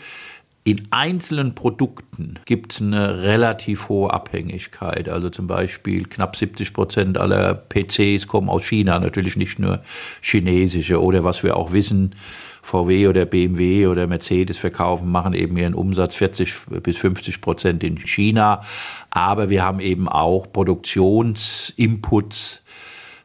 in 0.63 0.87
einzelnen 0.91 1.55
Produkten 1.55 2.37
gibt 2.45 2.73
es 2.73 2.81
eine 2.81 3.23
relativ 3.23 3.89
hohe 3.89 4.13
Abhängigkeit. 4.13 5.09
Also 5.09 5.31
zum 5.31 5.47
Beispiel 5.47 6.05
knapp 6.05 6.35
70 6.35 6.73
Prozent 6.73 7.17
aller 7.17 7.55
PCs 7.55 8.27
kommen 8.27 8.47
aus 8.47 8.63
China, 8.63 8.99
natürlich 8.99 9.37
nicht 9.37 9.57
nur 9.57 9.81
chinesische. 10.21 11.01
Oder 11.01 11.23
was 11.23 11.41
wir 11.41 11.57
auch 11.57 11.71
wissen, 11.71 12.13
VW 12.61 13.07
oder 13.07 13.25
BMW 13.25 13.87
oder 13.87 14.05
Mercedes 14.05 14.59
verkaufen, 14.59 15.09
machen 15.09 15.33
eben 15.33 15.57
ihren 15.57 15.73
Umsatz 15.73 16.13
40 16.13 16.53
bis 16.83 16.97
50 16.97 17.41
Prozent 17.41 17.83
in 17.83 17.97
China. 17.97 18.61
Aber 19.09 19.49
wir 19.49 19.63
haben 19.63 19.79
eben 19.79 20.07
auch 20.07 20.53
Produktionsinputs 20.53 22.61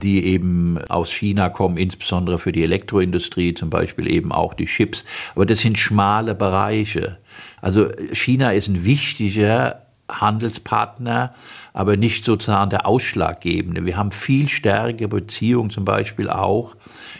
die 0.03 0.25
eben 0.27 0.79
aus 0.89 1.13
China 1.13 1.49
kommen, 1.49 1.77
insbesondere 1.77 2.39
für 2.39 2.53
die 2.53 2.63
Elektroindustrie, 2.63 3.55
zum 3.55 3.71
Beispiel 3.71 4.11
eben 4.11 4.33
auch 4.33 4.55
die 4.55 4.67
Chips. 4.67 5.05
Aber 5.35 5.47
das 5.47 5.61
sind 5.61 5.79
schmale 5.79 6.35
Bereiche. 6.35 7.19
Also 7.61 7.89
China 8.13 8.53
ist 8.53 8.69
ein 8.69 8.85
wichtiger 8.85 9.83
Handelspartner, 10.09 11.35
aber 11.77 11.99
nicht 11.99 12.25
sozusagen 12.25 12.71
der 12.71 12.87
Ausschlaggebende. 12.87 13.85
Wir 13.85 13.99
haben 13.99 14.11
viel 14.11 14.49
stärkere 14.49 15.09
Beziehungen 15.09 15.69
zum 15.69 15.85
Beispiel 15.85 16.31
auch 16.31 16.75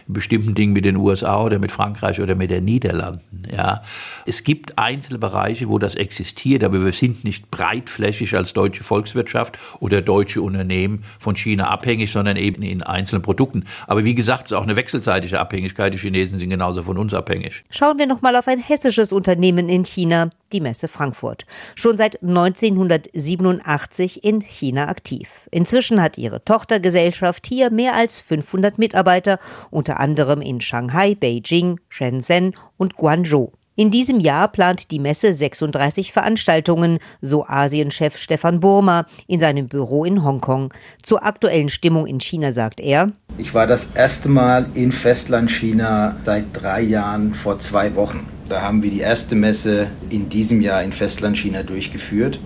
in 0.09 0.15
bestimmten 0.15 0.55
Dingen 0.55 0.73
mit 0.73 0.87
den 0.87 0.97
USA 0.97 1.45
oder 1.45 1.59
mit 1.59 1.71
Frankreich 1.71 2.23
oder 2.23 2.35
mit 2.35 2.51
den 2.51 2.65
Niederlanden. 2.65 3.43
Ja. 3.55 3.83
Es 4.25 4.45
gibt 4.45 4.79
einzelne 4.79 5.19
Bereiche, 5.19 5.69
wo 5.69 5.79
das 5.79 5.95
existiert, 5.95 6.65
aber 6.65 6.83
wir 6.83 6.93
sind 6.93 7.23
nicht 7.23 7.51
breitflächig 7.51 8.35
als 8.35 8.55
deutsche 8.55 8.83
Volkswirtschaft 8.83 9.59
oder 9.79 10.01
deutsche 10.01 10.41
Unternehmen 10.41 11.05
von 11.19 11.37
China 11.37 11.69
abhängig, 11.69 12.11
sondern 12.11 12.39
eben 12.39 12.63
in 12.63 12.83
einzelnen 12.83 13.21
Produkten. 13.21 13.65
Aber 13.87 14.05
wie 14.05 14.15
gesagt, 14.15 14.47
es 14.47 14.53
ist 14.53 14.57
auch 14.57 14.63
eine 14.63 14.77
wechselseitige 14.77 15.39
Abhängigkeit. 15.39 15.93
Die 15.93 15.99
Chinesen 15.99 16.39
sind 16.39 16.49
genauso 16.49 16.83
von 16.83 16.97
uns 16.97 17.13
abhängig. 17.13 17.63
Schauen 17.69 17.99
wir 17.99 18.07
noch 18.07 18.23
mal 18.23 18.35
auf 18.37 18.49
ein 18.49 18.59
hessisches 18.59 19.13
Unternehmen 19.13 19.69
in 19.69 19.85
China. 19.85 20.31
die 20.53 20.61
Messe 20.61 20.87
Frankfurt. 20.87 21.45
Schon 21.75 21.97
seit 21.97 22.23
1987 22.23 24.23
in 24.23 24.46
China 24.47 24.89
aktiv. 24.89 25.49
Inzwischen 25.51 26.01
hat 26.01 26.19
ihre 26.19 26.45
Tochtergesellschaft 26.45 27.47
hier 27.47 27.71
mehr 27.71 27.95
als 27.95 28.19
500 28.21 28.79
Mitarbeiter, 28.79 29.39
unter 29.71 30.01
anderem 30.01 30.41
in 30.41 30.61
Shanghai, 30.61 31.15
Beijing, 31.15 31.81
Shenzhen 31.89 32.55
und 32.77 32.97
Guangzhou. 32.97 33.53
In 33.79 33.91
diesem 33.91 34.21
Jahr 34.21 34.49
plant 34.49 34.91
die 34.91 34.99
Messe 34.99 35.35
36 35.35 36.11
Veranstaltungen, 36.11 36.99
so 37.21 37.45
Asienchef 37.47 38.17
Stefan 38.17 38.61
Burma 38.61 39.05
in 39.27 39.39
seinem 39.39 39.69
Büro 39.69 40.07
in 40.07 40.25
Hongkong. 40.25 40.73
Zur 41.03 41.27
aktuellen 41.27 41.69
Stimmung 41.69 42.07
in 42.07 42.19
China 42.19 42.53
sagt 42.53 42.81
er, 42.81 43.13
ich 43.37 43.53
war 43.53 43.67
das 43.67 43.91
erste 43.95 44.31
Mal 44.31 44.71
in 44.73 44.93
Festlandchina 44.93 46.17
seit 46.25 46.47
drei 46.55 46.81
Jahren 46.81 47.35
vor 47.35 47.61
zwei 47.61 47.95
Wochen. 47.97 48.27
Da 48.49 48.63
haben 48.63 48.83
wir 48.83 48.91
die 48.91 49.01
erste 49.01 49.35
Messe 49.35 49.89
in 50.09 50.31
diesem 50.31 50.63
Jahr 50.63 50.83
in 50.83 50.93
Festlandchina 50.93 51.63
durchgeführt. 51.63 52.39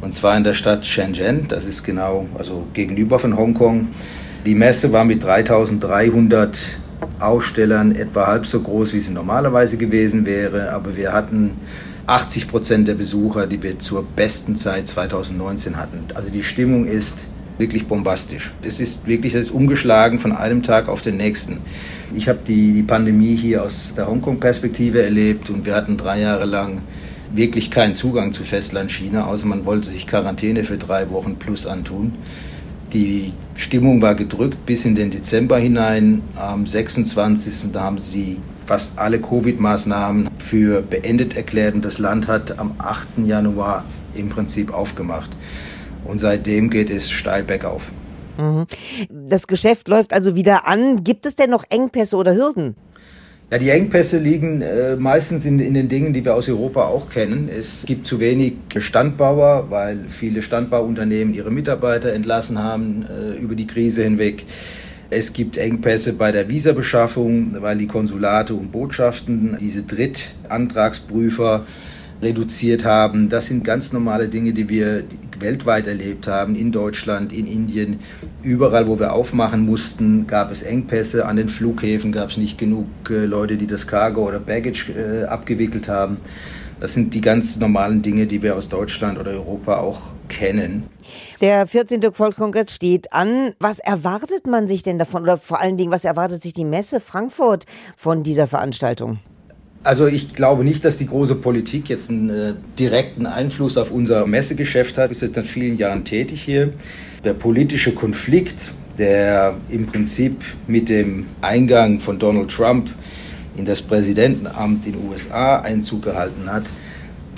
Und 0.00 0.14
zwar 0.14 0.36
in 0.36 0.44
der 0.44 0.54
Stadt 0.54 0.86
Shenzhen, 0.86 1.46
das 1.48 1.66
ist 1.66 1.82
genau 1.82 2.26
also 2.38 2.66
gegenüber 2.72 3.18
von 3.18 3.36
Hongkong. 3.36 3.88
Die 4.46 4.54
Messe 4.54 4.92
war 4.92 5.04
mit 5.04 5.22
3300 5.22 6.58
Ausstellern 7.18 7.94
etwa 7.94 8.26
halb 8.26 8.46
so 8.46 8.60
groß, 8.60 8.94
wie 8.94 9.00
sie 9.00 9.12
normalerweise 9.12 9.76
gewesen 9.76 10.24
wäre. 10.24 10.72
Aber 10.72 10.96
wir 10.96 11.12
hatten 11.12 11.52
80 12.06 12.48
Prozent 12.48 12.88
der 12.88 12.94
Besucher, 12.94 13.46
die 13.46 13.62
wir 13.62 13.78
zur 13.78 14.04
besten 14.04 14.56
Zeit 14.56 14.88
2019 14.88 15.76
hatten. 15.76 16.04
Also 16.14 16.30
die 16.30 16.42
Stimmung 16.42 16.86
ist 16.86 17.18
wirklich 17.58 17.86
bombastisch. 17.86 18.52
Es 18.62 18.80
ist 18.80 19.06
wirklich 19.06 19.34
das 19.34 19.42
ist 19.42 19.50
umgeschlagen 19.50 20.18
von 20.18 20.32
einem 20.32 20.62
Tag 20.62 20.88
auf 20.88 21.02
den 21.02 21.18
nächsten. 21.18 21.58
Ich 22.16 22.28
habe 22.28 22.40
die, 22.46 22.72
die 22.72 22.82
Pandemie 22.82 23.36
hier 23.36 23.62
aus 23.62 23.92
der 23.94 24.08
Hongkong-Perspektive 24.08 25.02
erlebt 25.02 25.50
und 25.50 25.66
wir 25.66 25.74
hatten 25.74 25.96
drei 25.96 26.20
Jahre 26.20 26.46
lang 26.46 26.80
wirklich 27.32 27.70
keinen 27.70 27.94
Zugang 27.94 28.32
zu 28.32 28.44
Festland 28.44 28.90
China, 28.90 29.26
außer 29.26 29.46
man 29.46 29.64
wollte 29.64 29.88
sich 29.88 30.06
Quarantäne 30.06 30.64
für 30.64 30.78
drei 30.78 31.10
Wochen 31.10 31.36
plus 31.36 31.66
antun. 31.66 32.14
Die 32.92 33.32
Stimmung 33.54 34.02
war 34.02 34.14
gedrückt 34.14 34.66
bis 34.66 34.84
in 34.84 34.96
den 34.96 35.10
Dezember 35.10 35.58
hinein. 35.58 36.22
Am 36.34 36.66
26. 36.66 37.72
da 37.72 37.82
haben 37.82 37.98
sie 37.98 38.38
fast 38.66 38.98
alle 38.98 39.18
Covid-Maßnahmen 39.18 40.28
für 40.38 40.82
beendet 40.82 41.36
erklärt 41.36 41.74
und 41.74 41.84
das 41.84 41.98
Land 41.98 42.26
hat 42.26 42.58
am 42.58 42.74
8. 42.78 43.26
Januar 43.26 43.84
im 44.14 44.28
Prinzip 44.28 44.72
aufgemacht. 44.72 45.30
Und 46.04 46.20
seitdem 46.20 46.70
geht 46.70 46.90
es 46.90 47.10
steil 47.10 47.44
bergauf. 47.44 47.90
Mhm. 48.38 48.66
Das 49.10 49.46
Geschäft 49.46 49.88
läuft 49.88 50.12
also 50.12 50.34
wieder 50.34 50.66
an. 50.66 51.04
Gibt 51.04 51.26
es 51.26 51.36
denn 51.36 51.50
noch 51.50 51.64
Engpässe 51.68 52.16
oder 52.16 52.34
Hürden? 52.34 52.74
Ja, 53.50 53.58
die 53.58 53.70
Engpässe 53.70 54.18
liegen 54.18 54.62
äh, 54.62 54.94
meistens 54.94 55.44
in, 55.44 55.58
in, 55.58 55.74
den 55.74 55.88
Dingen, 55.88 56.12
die 56.12 56.24
wir 56.24 56.36
aus 56.36 56.48
Europa 56.48 56.84
auch 56.84 57.10
kennen. 57.10 57.48
Es 57.48 57.84
gibt 57.84 58.06
zu 58.06 58.20
wenig 58.20 58.52
Standbauer, 58.78 59.66
weil 59.70 60.04
viele 60.08 60.42
Standbauunternehmen 60.42 61.34
ihre 61.34 61.50
Mitarbeiter 61.50 62.12
entlassen 62.12 62.62
haben 62.62 63.06
äh, 63.10 63.36
über 63.42 63.56
die 63.56 63.66
Krise 63.66 64.04
hinweg. 64.04 64.44
Es 65.10 65.32
gibt 65.32 65.56
Engpässe 65.56 66.12
bei 66.12 66.30
der 66.30 66.48
Visabeschaffung, 66.48 67.56
weil 67.58 67.76
die 67.76 67.88
Konsulate 67.88 68.54
und 68.54 68.70
Botschaften 68.70 69.56
diese 69.58 69.82
Drittantragsprüfer 69.82 71.66
reduziert 72.22 72.84
haben. 72.84 73.28
Das 73.28 73.46
sind 73.46 73.64
ganz 73.64 73.92
normale 73.92 74.28
Dinge, 74.28 74.52
die 74.52 74.68
wir 74.68 75.04
weltweit 75.38 75.86
erlebt 75.86 76.26
haben, 76.26 76.54
in 76.54 76.72
Deutschland, 76.72 77.32
in 77.32 77.46
Indien. 77.46 78.00
Überall, 78.42 78.86
wo 78.86 78.98
wir 78.98 79.12
aufmachen 79.12 79.64
mussten, 79.64 80.26
gab 80.26 80.50
es 80.50 80.62
Engpässe. 80.62 81.26
An 81.26 81.36
den 81.36 81.48
Flughäfen 81.48 82.12
gab 82.12 82.30
es 82.30 82.36
nicht 82.36 82.58
genug 82.58 82.86
äh, 83.08 83.24
Leute, 83.24 83.56
die 83.56 83.66
das 83.66 83.86
Cargo 83.86 84.28
oder 84.28 84.38
Baggage 84.38 84.90
äh, 84.90 85.24
abgewickelt 85.24 85.88
haben. 85.88 86.18
Das 86.80 86.94
sind 86.94 87.14
die 87.14 87.20
ganz 87.20 87.58
normalen 87.58 88.00
Dinge, 88.00 88.26
die 88.26 88.42
wir 88.42 88.56
aus 88.56 88.70
Deutschland 88.70 89.18
oder 89.18 89.32
Europa 89.32 89.78
auch 89.78 90.00
kennen. 90.28 90.84
Der 91.40 91.66
14. 91.66 92.12
Volkskongress 92.12 92.74
steht 92.74 93.12
an. 93.12 93.52
Was 93.58 93.78
erwartet 93.80 94.46
man 94.46 94.68
sich 94.68 94.82
denn 94.82 94.98
davon? 94.98 95.22
Oder 95.22 95.36
vor 95.36 95.60
allen 95.60 95.76
Dingen, 95.76 95.90
was 95.90 96.04
erwartet 96.04 96.42
sich 96.42 96.54
die 96.54 96.64
Messe 96.64 97.00
Frankfurt 97.00 97.66
von 97.98 98.22
dieser 98.22 98.46
Veranstaltung? 98.46 99.18
Also 99.82 100.06
ich 100.06 100.34
glaube 100.34 100.62
nicht, 100.62 100.84
dass 100.84 100.98
die 100.98 101.06
große 101.06 101.36
Politik 101.36 101.88
jetzt 101.88 102.10
einen 102.10 102.28
äh, 102.28 102.54
direkten 102.78 103.24
Einfluss 103.24 103.78
auf 103.78 103.90
unser 103.90 104.26
Messegeschäft 104.26 104.98
hat. 104.98 105.08
Wir 105.08 105.16
sind 105.16 105.34
seit 105.34 105.46
vielen 105.46 105.78
Jahren 105.78 106.04
tätig 106.04 106.42
hier. 106.42 106.74
Der 107.24 107.32
politische 107.32 107.92
Konflikt, 107.92 108.72
der 108.98 109.54
im 109.70 109.86
Prinzip 109.86 110.42
mit 110.66 110.90
dem 110.90 111.26
Eingang 111.40 112.00
von 112.00 112.18
Donald 112.18 112.50
Trump 112.50 112.90
in 113.56 113.64
das 113.64 113.80
Präsidentenamt 113.80 114.84
in 114.84 114.92
den 114.92 115.08
USA 115.08 115.60
Einzug 115.60 116.02
gehalten 116.02 116.52
hat, 116.52 116.64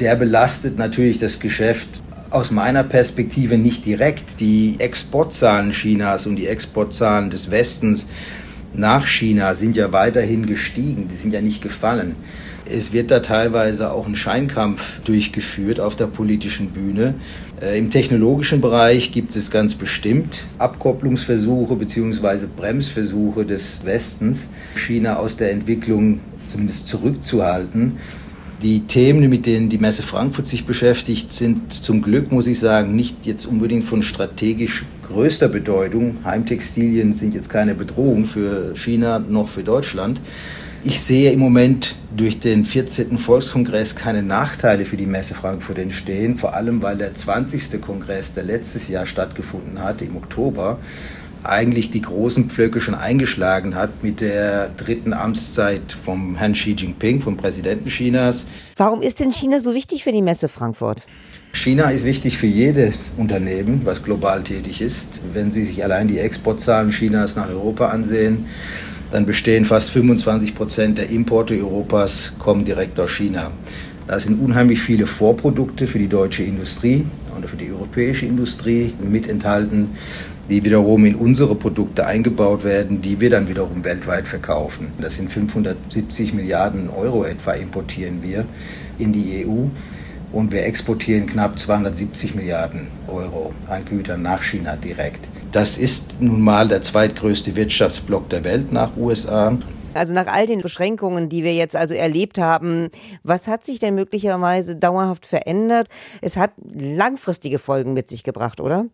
der 0.01 0.17
belastet 0.17 0.77
natürlich 0.79 1.21
das 1.21 1.39
Geschäft 1.39 2.03
aus 2.31 2.51
meiner 2.51 2.83
Perspektive 2.83 3.57
nicht 3.57 3.87
direkt. 3.87 4.41
Die 4.41 4.77
Exportzahlen 4.81 5.71
Chinas 5.71 6.27
und 6.27 6.35
die 6.35 6.49
Exportzahlen 6.49 7.31
des 7.31 7.53
Westens 7.53 8.09
nach 8.75 9.07
China 9.07 9.55
sind 9.55 9.77
ja 9.77 9.93
weiterhin 9.93 10.47
gestiegen, 10.47 11.09
die 11.09 11.17
sind 11.17 11.33
ja 11.33 11.41
nicht 11.41 11.63
gefallen. 11.63 12.17
Es 12.65 12.93
wird 12.93 13.11
da 13.11 13.21
teilweise 13.21 13.93
auch 13.93 14.07
ein 14.07 14.15
Scheinkampf 14.15 15.01
durchgeführt 15.05 15.81
auf 15.81 15.97
der 15.97 16.07
politischen 16.07 16.69
Bühne. 16.69 17.15
Äh, 17.61 17.79
Im 17.79 17.91
technologischen 17.91 18.61
Bereich 18.61 19.13
gibt 19.13 19.37
es 19.37 19.51
ganz 19.51 19.75
bestimmt 19.75 20.45
Abkopplungsversuche 20.59 21.75
bzw. 21.75 22.47
Bremsversuche 22.57 23.45
des 23.45 23.85
Westens, 23.85 24.49
China 24.77 25.17
aus 25.17 25.37
der 25.37 25.51
Entwicklung 25.51 26.21
zumindest 26.47 26.89
zurückzuhalten. 26.89 27.99
Die 28.63 28.81
Themen, 28.81 29.29
mit 29.29 29.45
denen 29.45 29.69
die 29.69 29.79
Messe 29.79 30.05
Frankfurt 30.05 30.47
sich 30.47 30.65
beschäftigt, 30.65 31.33
sind 31.33 31.73
zum 31.73 32.01
Glück, 32.01 32.31
muss 32.31 32.47
ich 32.47 32.61
sagen, 32.61 32.95
nicht 32.95 33.27
jetzt 33.27 33.45
unbedingt 33.45 33.85
von 33.85 34.05
strategisch 34.05 34.85
größter 35.13 35.49
Bedeutung. 35.49 36.19
Heimtextilien 36.25 37.13
sind 37.13 37.35
jetzt 37.35 37.51
keine 37.51 37.75
Bedrohung 37.75 38.27
für 38.27 38.75
China 38.77 39.19
noch 39.19 39.49
für 39.49 39.63
Deutschland. 39.63 40.21
Ich 40.85 41.01
sehe 41.01 41.31
im 41.31 41.39
Moment 41.39 41.95
durch 42.17 42.41
den 42.41 42.65
14. 42.65 43.17
Volkskongress 43.17 43.95
keine 43.95 44.25
Nachteile 44.25 44.85
für 44.85 44.97
die 44.97 45.07
Messe 45.07 45.35
Frankfurt 45.35 45.79
entstehen, 45.79 46.39
vor 46.39 46.55
allem 46.55 46.83
weil 46.83 46.97
der 46.97 47.15
20. 47.15 47.81
Kongress, 47.81 48.35
der 48.35 48.43
letztes 48.43 48.89
Jahr 48.89 49.07
stattgefunden 49.07 49.81
hat, 49.81 50.03
im 50.03 50.17
Oktober, 50.17 50.79
eigentlich 51.45 51.91
die 51.91 52.03
großen 52.03 52.51
Pflöcke 52.51 52.81
schon 52.81 52.95
eingeschlagen 52.95 53.75
hat 53.75 54.03
mit 54.03 54.21
der 54.21 54.71
dritten 54.71 55.13
Amtszeit 55.13 55.97
vom 56.05 56.37
Herrn 56.37 56.53
Xi 56.55 56.73
Jinping, 56.73 57.21
vom 57.21 57.37
Präsidenten 57.37 57.89
Chinas. 57.89 58.47
Warum 58.77 59.03
ist 59.03 59.21
denn 59.21 59.33
China 59.33 59.61
so 59.61 59.75
wichtig 59.75 60.03
für 60.03 60.13
die 60.13 60.23
Messe 60.23 60.49
Frankfurt? 60.49 61.07
China 61.53 61.91
ist 61.91 62.05
wichtig 62.05 62.39
für 62.39 62.47
jedes 62.47 62.97
Unternehmen, 63.17 63.83
was 63.85 64.03
global 64.03 64.43
tätig 64.43 64.81
ist. 64.81 65.21
Wenn 65.33 65.53
Sie 65.53 65.65
sich 65.65 65.85
allein 65.85 66.09
die 66.09 66.19
Exportzahlen 66.19 66.91
Chinas 66.91 67.37
nach 67.37 67.49
Europa 67.49 67.89
ansehen, 67.89 68.47
dann 69.11 69.27
bestehen 69.27 69.65
fast 69.65 69.91
25 69.91 70.55
Prozent 70.55 70.99
der 70.99 71.11
Importe 71.11 71.55
Europas 71.55 72.33
kommen 72.39 72.65
direkt 72.65 72.99
aus 72.99 73.11
China. 73.11 73.51
Da 74.07 74.19
sind 74.19 74.41
unheimlich 74.43 74.81
viele 74.81 75.07
Vorprodukte 75.07 75.87
für 75.87 75.99
die 75.99 76.09
deutsche 76.09 76.43
Industrie 76.43 77.05
oder 77.39 77.47
für 77.47 77.57
die 77.57 77.71
europäische 77.71 78.27
Industrie 78.27 78.95
mit 79.01 79.29
enthalten 79.29 79.91
die 80.49 80.65
wiederum 80.65 81.05
in 81.07 81.15
unsere 81.15 81.55
Produkte 81.55 82.07
eingebaut 82.07 82.65
werden, 82.65 83.01
die 83.01 83.21
wir 83.21 83.31
dann 83.31 83.49
wiederum 83.49 83.85
weltweit 83.85 84.27
verkaufen. 84.27 84.89
Das 85.01 85.17
sind 85.17 85.33
570 85.33 86.35
Milliarden 86.35 86.91
Euro 86.91 87.25
etwa 87.25 87.53
importieren 87.53 88.23
wir 88.23 88.45
in 88.99 89.13
die 89.13 89.47
EU 89.47 89.67
und 90.33 90.53
wir 90.53 90.65
exportieren 90.65 91.27
knapp 91.27 91.59
270 91.59 92.35
Milliarden 92.35 92.89
Euro 93.09 93.53
an 93.69 93.85
Gütern 93.85 94.23
nach 94.23 94.43
China 94.43 94.77
direkt. 94.77 95.21
Das 95.53 95.77
ist 95.77 96.21
nun 96.21 96.41
mal 96.41 96.69
der 96.69 96.83
zweitgrößte 96.83 97.55
Wirtschaftsblock 97.55 98.29
der 98.31 98.45
Welt 98.45 98.73
nach 98.73 98.97
USA. 98.97 99.59
Also 99.95 100.15
nach 100.15 100.27
all 100.27 100.47
den 100.47 100.63
Beschränkungen, 100.63 101.29
die 101.29 101.45
wir 101.45 101.55
jetzt 101.55 101.77
also 101.77 101.95
erlebt 101.95 102.39
haben, 102.39 102.89
was 103.23 103.47
hat 103.47 103.67
sich 103.67 103.79
denn 103.79 103.95
möglicherweise 103.95 104.77
dauerhaft 104.77 105.27
verändert? 105.27 105.89
Es 106.23 106.39
hat 106.39 106.53
langfristige 106.73 107.59
Folgen 107.59 107.93
mit 107.93 108.09
sich 108.09 108.23
gebracht, 108.23 108.61
oder? 108.61 108.87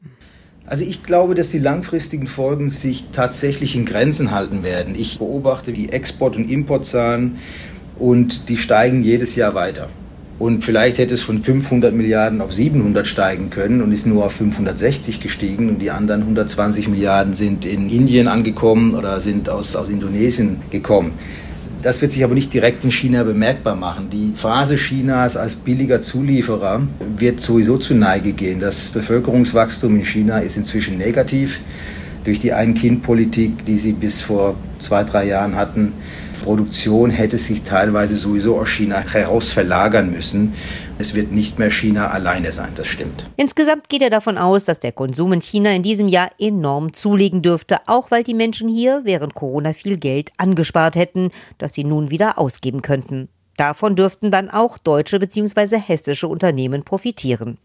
Also 0.66 0.84
ich 0.84 1.02
glaube, 1.02 1.34
dass 1.34 1.50
die 1.50 1.60
langfristigen 1.60 2.26
Folgen 2.26 2.68
sich 2.68 3.06
tatsächlich 3.12 3.76
in 3.76 3.86
Grenzen 3.86 4.32
halten 4.32 4.62
werden. 4.62 4.96
Ich 4.96 5.18
beobachte 5.18 5.72
die 5.72 5.92
Export- 5.92 6.36
und 6.36 6.50
Importzahlen 6.50 7.38
und 7.98 8.48
die 8.48 8.56
steigen 8.56 9.02
jedes 9.02 9.34
Jahr 9.34 9.54
weiter. 9.54 9.88
Und 10.38 10.64
vielleicht 10.64 10.98
hätte 10.98 11.14
es 11.14 11.22
von 11.22 11.42
500 11.42 11.92
Milliarden 11.92 12.40
auf 12.40 12.52
700 12.52 13.06
steigen 13.06 13.50
können 13.50 13.82
und 13.82 13.90
ist 13.90 14.06
nur 14.06 14.24
auf 14.24 14.32
560 14.32 15.20
gestiegen 15.20 15.68
und 15.68 15.80
die 15.80 15.90
anderen 15.90 16.22
120 16.22 16.88
Milliarden 16.88 17.34
sind 17.34 17.66
in 17.66 17.90
Indien 17.90 18.28
angekommen 18.28 18.94
oder 18.94 19.20
sind 19.20 19.48
aus, 19.48 19.74
aus 19.74 19.88
Indonesien 19.88 20.60
gekommen. 20.70 21.12
Das 21.82 22.00
wird 22.02 22.12
sich 22.12 22.22
aber 22.24 22.34
nicht 22.34 22.52
direkt 22.52 22.84
in 22.84 22.90
China 22.90 23.24
bemerkbar 23.24 23.76
machen. 23.76 24.10
Die 24.10 24.32
Phase 24.34 24.76
Chinas 24.76 25.36
als 25.36 25.54
billiger 25.54 26.02
Zulieferer 26.02 26.82
wird 27.16 27.40
sowieso 27.40 27.78
zu 27.78 27.94
Neige 27.94 28.32
gehen. 28.32 28.60
Das 28.60 28.92
Bevölkerungswachstum 28.92 29.96
in 29.96 30.04
China 30.04 30.38
ist 30.38 30.56
inzwischen 30.56 30.98
negativ. 30.98 31.60
Durch 32.24 32.40
die 32.40 32.52
Ein-Kind-Politik, 32.52 33.64
die 33.64 33.78
sie 33.78 33.92
bis 33.92 34.20
vor 34.20 34.56
zwei, 34.80 35.04
drei 35.04 35.26
Jahren 35.26 35.54
hatten, 35.54 35.92
Produktion 36.42 37.10
hätte 37.10 37.38
sich 37.38 37.62
teilweise 37.62 38.16
sowieso 38.16 38.58
aus 38.58 38.68
China 38.68 39.00
heraus 39.00 39.50
verlagern 39.50 40.10
müssen. 40.10 40.54
Es 40.98 41.14
wird 41.14 41.32
nicht 41.32 41.58
mehr 41.58 41.70
China 41.70 42.08
alleine 42.08 42.52
sein, 42.52 42.70
das 42.74 42.86
stimmt. 42.86 43.28
Insgesamt 43.36 43.88
geht 43.88 44.02
er 44.02 44.10
davon 44.10 44.38
aus, 44.38 44.64
dass 44.64 44.80
der 44.80 44.92
Konsum 44.92 45.32
in 45.32 45.42
China 45.42 45.70
in 45.70 45.82
diesem 45.82 46.08
Jahr 46.08 46.30
enorm 46.38 46.92
zulegen 46.92 47.42
dürfte, 47.42 47.78
auch 47.86 48.10
weil 48.10 48.24
die 48.24 48.34
Menschen 48.34 48.68
hier 48.68 49.02
während 49.04 49.34
Corona 49.34 49.72
viel 49.72 49.96
Geld 49.96 50.30
angespart 50.38 50.96
hätten, 50.96 51.30
das 51.58 51.74
sie 51.74 51.84
nun 51.84 52.10
wieder 52.10 52.38
ausgeben 52.38 52.82
könnten. 52.82 53.28
Davon 53.56 53.96
dürften 53.96 54.30
dann 54.30 54.50
auch 54.50 54.78
deutsche 54.78 55.18
bzw. 55.18 55.78
hessische 55.78 56.28
Unternehmen 56.28 56.84
profitieren. 56.84 57.58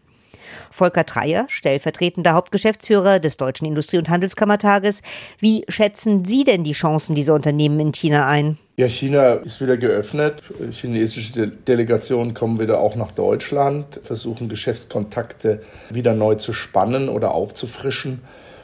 Volker 0.70 1.06
Treyer, 1.06 1.46
stellvertretender 1.48 2.32
Hauptgeschäftsführer 2.32 3.18
des 3.18 3.36
Deutschen 3.36 3.66
Industrie- 3.66 3.98
und 3.98 4.08
Handelskammertages. 4.08 5.02
Wie 5.38 5.64
schätzen 5.68 6.24
Sie 6.24 6.44
denn 6.44 6.64
die 6.64 6.72
Chancen 6.72 7.14
dieser 7.14 7.34
Unternehmen 7.34 7.80
in 7.80 7.92
China 7.92 8.26
ein? 8.26 8.58
Ja, 8.76 8.88
China 8.88 9.34
ist 9.34 9.60
wieder 9.60 9.76
geöffnet. 9.76 10.42
Chinesische 10.72 11.46
Delegationen 11.46 12.34
kommen 12.34 12.58
wieder 12.58 12.80
auch 12.80 12.96
nach 12.96 13.12
Deutschland, 13.12 14.00
versuchen 14.02 14.48
Geschäftskontakte 14.48 15.62
wieder 15.90 16.12
neu 16.14 16.34
zu 16.34 16.52
spannen 16.52 17.08
oder 17.08 17.32
aufzufrischen. 17.32 18.22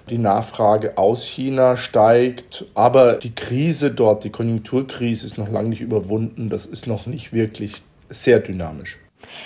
Die 0.08 0.18
Nachfrage 0.18 0.98
aus 0.98 1.24
China 1.24 1.76
steigt, 1.76 2.64
aber 2.74 3.14
die 3.14 3.32
Krise 3.32 3.92
dort, 3.92 4.24
die 4.24 4.30
Konjunkturkrise 4.30 5.24
ist 5.24 5.38
noch 5.38 5.48
lange 5.48 5.68
nicht 5.68 5.80
überwunden. 5.80 6.50
Das 6.50 6.66
ist 6.66 6.88
noch 6.88 7.06
nicht 7.06 7.32
wirklich 7.32 7.80
sehr 8.08 8.40
dynamisch. 8.40 8.98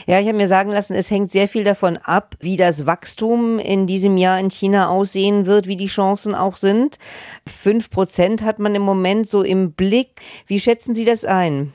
Ja, 0.07 0.21
ich 0.21 0.27
habe 0.27 0.37
mir 0.37 0.49
sagen 0.49 0.71
lassen, 0.71 0.95
es 0.95 1.11
hängt 1.11 1.31
sehr 1.31 1.49
viel 1.49 1.65
davon 1.65 1.97
ab, 1.97 2.35
wie 2.41 2.57
das 2.57 2.87
Wachstum 2.87 3.59
in 3.59 3.87
diesem 3.87 4.17
Jahr 4.17 4.39
in 4.39 4.51
China 4.51 4.89
aussehen 4.89 5.47
wird, 5.47 5.67
wie 5.67 5.77
die 5.77 5.87
Chancen 5.87 6.35
auch 6.35 6.57
sind. 6.57 6.99
Fünf 7.47 7.91
Prozent 7.91 8.43
hat 8.43 8.59
man 8.59 8.75
im 8.75 8.83
Moment 8.83 9.29
so 9.29 9.43
im 9.43 9.73
Blick. 9.73 10.21
Wie 10.47 10.61
schätzen 10.61 10.95
Sie 10.95 11.05
das 11.05 11.25
ein? 11.25 11.73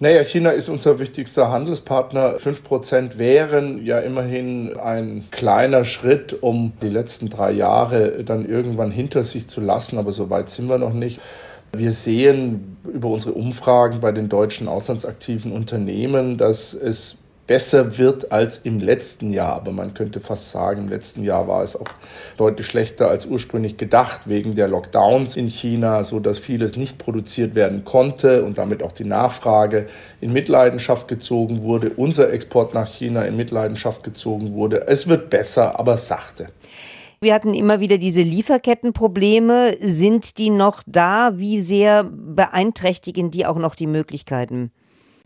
Naja, 0.00 0.24
China 0.24 0.50
ist 0.50 0.68
unser 0.68 0.98
wichtigster 0.98 1.50
Handelspartner. 1.50 2.38
Fünf 2.38 2.64
Prozent 2.64 3.16
wären 3.16 3.84
ja 3.84 4.00
immerhin 4.00 4.76
ein 4.76 5.24
kleiner 5.30 5.84
Schritt, 5.84 6.42
um 6.42 6.72
die 6.82 6.88
letzten 6.88 7.28
drei 7.28 7.52
Jahre 7.52 8.24
dann 8.24 8.44
irgendwann 8.44 8.90
hinter 8.90 9.22
sich 9.22 9.46
zu 9.48 9.60
lassen, 9.60 9.96
aber 9.96 10.10
so 10.10 10.30
weit 10.30 10.50
sind 10.50 10.68
wir 10.68 10.78
noch 10.78 10.92
nicht. 10.92 11.20
Wir 11.72 11.92
sehen 11.92 12.76
über 12.92 13.08
unsere 13.08 13.34
Umfragen 13.34 14.00
bei 14.00 14.12
den 14.12 14.28
deutschen 14.28 14.68
auslandsaktiven 14.68 15.52
Unternehmen, 15.52 16.38
dass 16.38 16.74
es 16.74 17.18
besser 17.46 17.98
wird 17.98 18.32
als 18.32 18.58
im 18.58 18.80
letzten 18.80 19.32
Jahr. 19.32 19.54
Aber 19.54 19.72
man 19.72 19.94
könnte 19.94 20.20
fast 20.20 20.50
sagen, 20.50 20.82
im 20.82 20.88
letzten 20.88 21.24
Jahr 21.24 21.46
war 21.48 21.62
es 21.62 21.76
auch 21.76 21.88
deutlich 22.36 22.66
schlechter 22.66 23.08
als 23.08 23.26
ursprünglich 23.26 23.76
gedacht 23.76 24.22
wegen 24.26 24.54
der 24.54 24.68
Lockdowns 24.68 25.36
in 25.36 25.48
China, 25.48 26.04
so 26.04 26.20
dass 26.20 26.38
vieles 26.38 26.76
nicht 26.76 26.98
produziert 26.98 27.54
werden 27.54 27.84
konnte 27.84 28.44
und 28.44 28.58
damit 28.58 28.82
auch 28.82 28.92
die 28.92 29.04
Nachfrage 29.04 29.86
in 30.20 30.32
Mitleidenschaft 30.32 31.08
gezogen 31.08 31.62
wurde, 31.62 31.90
unser 31.90 32.32
Export 32.32 32.74
nach 32.74 32.88
China 32.88 33.22
in 33.22 33.36
Mitleidenschaft 33.36 34.02
gezogen 34.02 34.54
wurde. 34.54 34.86
Es 34.86 35.08
wird 35.08 35.30
besser, 35.30 35.78
aber 35.78 35.96
sachte. 35.96 36.48
Wir 37.20 37.32
hatten 37.32 37.54
immer 37.54 37.80
wieder 37.80 37.96
diese 37.96 38.20
Lieferkettenprobleme. 38.20 39.76
Sind 39.80 40.36
die 40.36 40.50
noch 40.50 40.82
da? 40.86 41.32
Wie 41.36 41.62
sehr 41.62 42.04
beeinträchtigen 42.04 43.30
die 43.30 43.46
auch 43.46 43.56
noch 43.56 43.74
die 43.74 43.86
Möglichkeiten? 43.86 44.72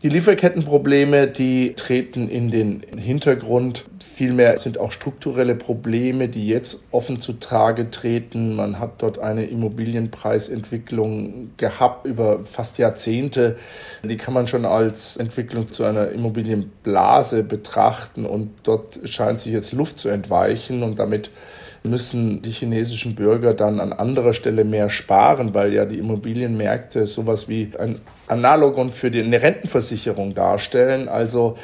Die 0.01 0.07
Lieferkettenprobleme, 0.07 1.27
die 1.27 1.73
treten 1.73 2.29
in 2.29 2.49
den 2.49 2.83
Hintergrund. 2.95 3.83
Vielmehr 3.99 4.57
sind 4.57 4.77
auch 4.77 4.93
strukturelle 4.93 5.55
Probleme, 5.55 6.29
die 6.29 6.47
jetzt 6.47 6.79
offen 6.91 7.19
zutage 7.19 7.91
treten. 7.91 8.55
Man 8.55 8.79
hat 8.79 9.01
dort 9.01 9.19
eine 9.19 9.43
Immobilienpreisentwicklung 9.43 11.51
gehabt 11.57 12.05
über 12.05 12.45
fast 12.45 12.77
Jahrzehnte. 12.77 13.57
Die 14.01 14.15
kann 14.15 14.33
man 14.33 14.47
schon 14.47 14.65
als 14.65 15.17
Entwicklung 15.17 15.67
zu 15.67 15.83
einer 15.83 16.11
Immobilienblase 16.11 17.43
betrachten 17.43 18.25
und 18.25 18.51
dort 18.63 19.01
scheint 19.03 19.41
sich 19.41 19.51
jetzt 19.51 19.73
Luft 19.73 19.99
zu 19.99 20.07
entweichen 20.07 20.81
und 20.81 20.97
damit 20.97 21.29
müssen 21.83 22.41
die 22.41 22.51
chinesischen 22.51 23.15
Bürger 23.15 23.53
dann 23.53 23.79
an 23.79 23.93
anderer 23.93 24.33
Stelle 24.33 24.63
mehr 24.63 24.89
sparen, 24.89 25.53
weil 25.53 25.73
ja 25.73 25.85
die 25.85 25.99
Immobilienmärkte 25.99 27.07
sowas 27.07 27.47
wie 27.47 27.71
ein 27.79 27.99
Analogon 28.27 28.91
für 28.91 29.09
die, 29.11 29.21
Rentenversicherung 29.41 30.35
darstellen. 30.35 31.07
Also 31.07 31.57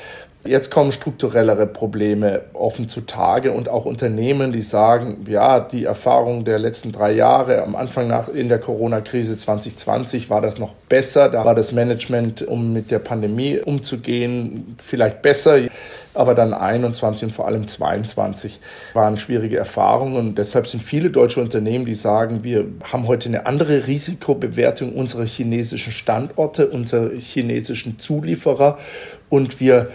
Jetzt 0.48 0.70
kommen 0.70 0.92
strukturellere 0.92 1.66
Probleme 1.66 2.42
offen 2.54 2.88
zutage 2.88 3.52
und 3.52 3.68
auch 3.68 3.86
Unternehmen, 3.86 4.52
die 4.52 4.62
sagen, 4.62 5.26
ja, 5.28 5.60
die 5.60 5.86
Erfahrung 5.86 6.46
der 6.46 6.60
letzten 6.60 6.92
drei 6.92 7.14
Jahre, 7.14 7.64
am 7.64 7.76
Anfang 7.76 8.08
nach 8.08 8.28
in 8.28 8.48
der 8.48 8.60
Corona-Krise 8.60 9.38
2020 9.38 10.30
war 10.30 10.42
das 10.42 10.60
noch 10.60 10.76
besser. 10.88 11.30
Da 11.30 11.46
war 11.46 11.56
das 11.56 11.72
Management, 11.72 12.44
um 12.44 12.74
mit 12.74 12.92
der 12.92 13.00
Pandemie 13.00 13.58
umzugehen, 13.58 14.76
vielleicht 14.78 15.24
besser. 15.24 15.62
Aber 16.14 16.36
dann 16.36 16.54
21 16.54 17.26
und 17.26 17.32
vor 17.32 17.48
allem 17.48 17.68
22 17.68 18.62
waren 18.94 19.18
schwierige 19.18 19.58
Erfahrungen. 19.58 20.16
Und 20.16 20.38
deshalb 20.38 20.68
sind 20.68 20.82
viele 20.82 21.10
deutsche 21.10 21.42
Unternehmen, 21.42 21.86
die 21.86 21.96
sagen, 21.96 22.44
wir 22.44 22.66
haben 22.94 23.08
heute 23.08 23.30
eine 23.30 23.48
andere 23.48 23.88
Risikobewertung 23.88 24.94
unserer 24.94 25.26
chinesischen 25.26 25.92
Standorte, 25.92 26.68
unserer 26.68 27.10
chinesischen 27.16 28.00
Zulieferer 28.00 28.78
und 29.36 29.60
wir 29.60 29.89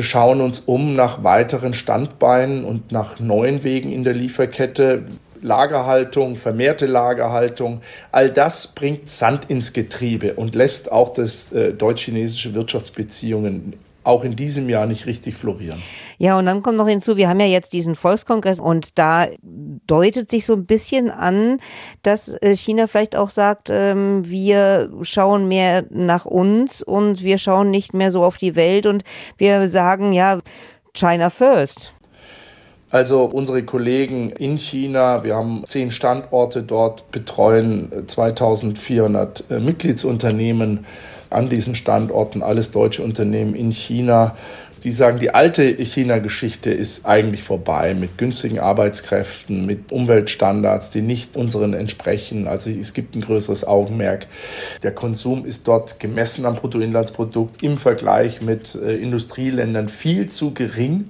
schauen 0.00 0.40
uns 0.40 0.60
um 0.60 0.94
nach 0.94 1.24
weiteren 1.24 1.72
Standbeinen 1.74 2.64
und 2.64 2.92
nach 2.92 3.20
neuen 3.20 3.64
Wegen 3.64 3.90
in 3.90 4.04
der 4.04 4.14
Lieferkette. 4.14 5.04
Lagerhaltung, 5.44 6.36
vermehrte 6.36 6.86
Lagerhaltung, 6.86 7.80
all 8.12 8.30
das 8.30 8.68
bringt 8.68 9.10
Sand 9.10 9.50
ins 9.50 9.72
Getriebe 9.72 10.34
und 10.34 10.54
lässt 10.54 10.92
auch 10.92 11.12
das 11.12 11.50
äh, 11.50 11.72
deutsch-chinesische 11.72 12.54
Wirtschaftsbeziehungen 12.54 13.74
auch 14.04 14.24
in 14.24 14.36
diesem 14.36 14.68
Jahr 14.68 14.86
nicht 14.86 15.06
richtig 15.06 15.34
florieren. 15.34 15.82
Ja, 16.18 16.38
und 16.38 16.46
dann 16.46 16.62
kommt 16.62 16.78
noch 16.78 16.88
hinzu, 16.88 17.16
wir 17.16 17.28
haben 17.28 17.40
ja 17.40 17.46
jetzt 17.46 17.72
diesen 17.72 17.94
Volkskongress 17.94 18.60
und 18.60 18.98
da 18.98 19.26
deutet 19.42 20.30
sich 20.30 20.46
so 20.46 20.54
ein 20.54 20.66
bisschen 20.66 21.10
an, 21.10 21.60
dass 22.02 22.34
äh, 22.42 22.54
China 22.56 22.86
vielleicht 22.86 23.16
auch 23.16 23.30
sagt, 23.30 23.68
ähm, 23.70 24.28
wir 24.28 24.90
schauen 25.02 25.48
mehr 25.48 25.84
nach 25.90 26.24
uns 26.24 26.82
und 26.82 27.22
wir 27.22 27.38
schauen 27.38 27.70
nicht 27.70 27.94
mehr 27.94 28.10
so 28.10 28.24
auf 28.24 28.38
die 28.38 28.56
Welt 28.56 28.86
und 28.86 29.04
wir 29.38 29.68
sagen, 29.68 30.12
ja, 30.12 30.40
China 30.94 31.30
first. 31.30 31.92
Also 32.92 33.24
unsere 33.24 33.62
Kollegen 33.62 34.30
in 34.32 34.58
China, 34.58 35.24
wir 35.24 35.34
haben 35.34 35.64
zehn 35.66 35.90
Standorte 35.90 36.62
dort, 36.62 37.10
betreuen 37.10 38.04
2400 38.06 39.44
äh, 39.50 39.60
Mitgliedsunternehmen 39.60 40.84
an 41.32 41.48
diesen 41.48 41.74
Standorten, 41.74 42.42
alles 42.42 42.70
deutsche 42.70 43.02
Unternehmen 43.02 43.54
in 43.54 43.70
China. 43.70 44.36
Die 44.84 44.90
sagen, 44.90 45.20
die 45.20 45.32
alte 45.32 45.62
China-Geschichte 45.62 46.72
ist 46.72 47.06
eigentlich 47.06 47.44
vorbei 47.44 47.94
mit 47.94 48.18
günstigen 48.18 48.58
Arbeitskräften, 48.58 49.64
mit 49.64 49.92
Umweltstandards, 49.92 50.90
die 50.90 51.02
nicht 51.02 51.36
unseren 51.36 51.72
entsprechen. 51.72 52.48
Also 52.48 52.68
es 52.68 52.92
gibt 52.92 53.14
ein 53.14 53.20
größeres 53.20 53.64
Augenmerk. 53.64 54.26
Der 54.82 54.92
Konsum 54.92 55.46
ist 55.46 55.68
dort 55.68 56.00
gemessen 56.00 56.46
am 56.46 56.56
Bruttoinlandsprodukt 56.56 57.62
im 57.62 57.78
Vergleich 57.78 58.42
mit 58.42 58.74
äh, 58.74 58.96
Industrieländern 58.96 59.88
viel 59.88 60.28
zu 60.28 60.52
gering 60.52 61.04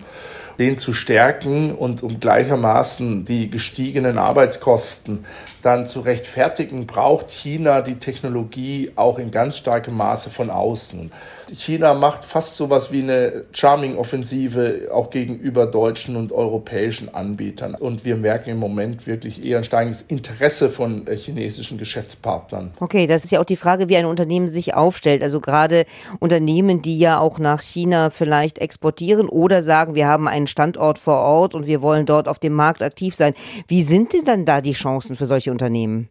den 0.58 0.78
zu 0.78 0.92
stärken 0.92 1.74
und 1.74 2.02
um 2.02 2.20
gleichermaßen 2.20 3.24
die 3.24 3.50
gestiegenen 3.50 4.18
Arbeitskosten 4.18 5.24
dann 5.62 5.86
zu 5.86 6.00
rechtfertigen, 6.00 6.86
braucht 6.86 7.30
China 7.30 7.82
die 7.82 7.96
Technologie 7.96 8.92
auch 8.96 9.18
in 9.18 9.30
ganz 9.30 9.56
starkem 9.56 9.96
Maße 9.96 10.30
von 10.30 10.50
außen. 10.50 11.12
China 11.54 11.94
macht 11.94 12.24
fast 12.24 12.56
so 12.56 12.70
was 12.70 12.92
wie 12.92 13.02
eine 13.02 13.44
Charming-Offensive 13.52 14.88
auch 14.92 15.10
gegenüber 15.10 15.66
deutschen 15.66 16.16
und 16.16 16.32
europäischen 16.32 17.14
Anbietern. 17.14 17.74
Und 17.74 18.04
wir 18.04 18.16
merken 18.16 18.50
im 18.50 18.58
Moment 18.58 19.06
wirklich 19.06 19.44
eher 19.44 19.58
ein 19.58 19.64
steigendes 19.64 20.02
Interesse 20.02 20.70
von 20.70 21.06
äh, 21.06 21.16
chinesischen 21.16 21.78
Geschäftspartnern. 21.78 22.72
Okay, 22.80 23.06
das 23.06 23.24
ist 23.24 23.30
ja 23.30 23.40
auch 23.40 23.44
die 23.44 23.56
Frage, 23.56 23.88
wie 23.88 23.96
ein 23.96 24.06
Unternehmen 24.06 24.48
sich 24.48 24.74
aufstellt. 24.74 25.22
Also 25.22 25.40
gerade 25.40 25.84
Unternehmen, 26.18 26.82
die 26.82 26.98
ja 26.98 27.18
auch 27.18 27.38
nach 27.38 27.60
China 27.62 28.10
vielleicht 28.10 28.58
exportieren 28.58 29.28
oder 29.28 29.62
sagen, 29.62 29.94
wir 29.94 30.06
haben 30.06 30.28
einen 30.28 30.46
Standort 30.46 30.98
vor 30.98 31.18
Ort 31.18 31.54
und 31.54 31.66
wir 31.66 31.82
wollen 31.82 32.06
dort 32.06 32.28
auf 32.28 32.38
dem 32.38 32.54
Markt 32.54 32.82
aktiv 32.82 33.14
sein. 33.14 33.34
Wie 33.68 33.82
sind 33.82 34.12
denn 34.12 34.24
dann 34.24 34.44
da 34.44 34.60
die 34.60 34.72
Chancen 34.72 35.16
für 35.16 35.26
solche 35.26 35.50
Unternehmen? 35.50 36.08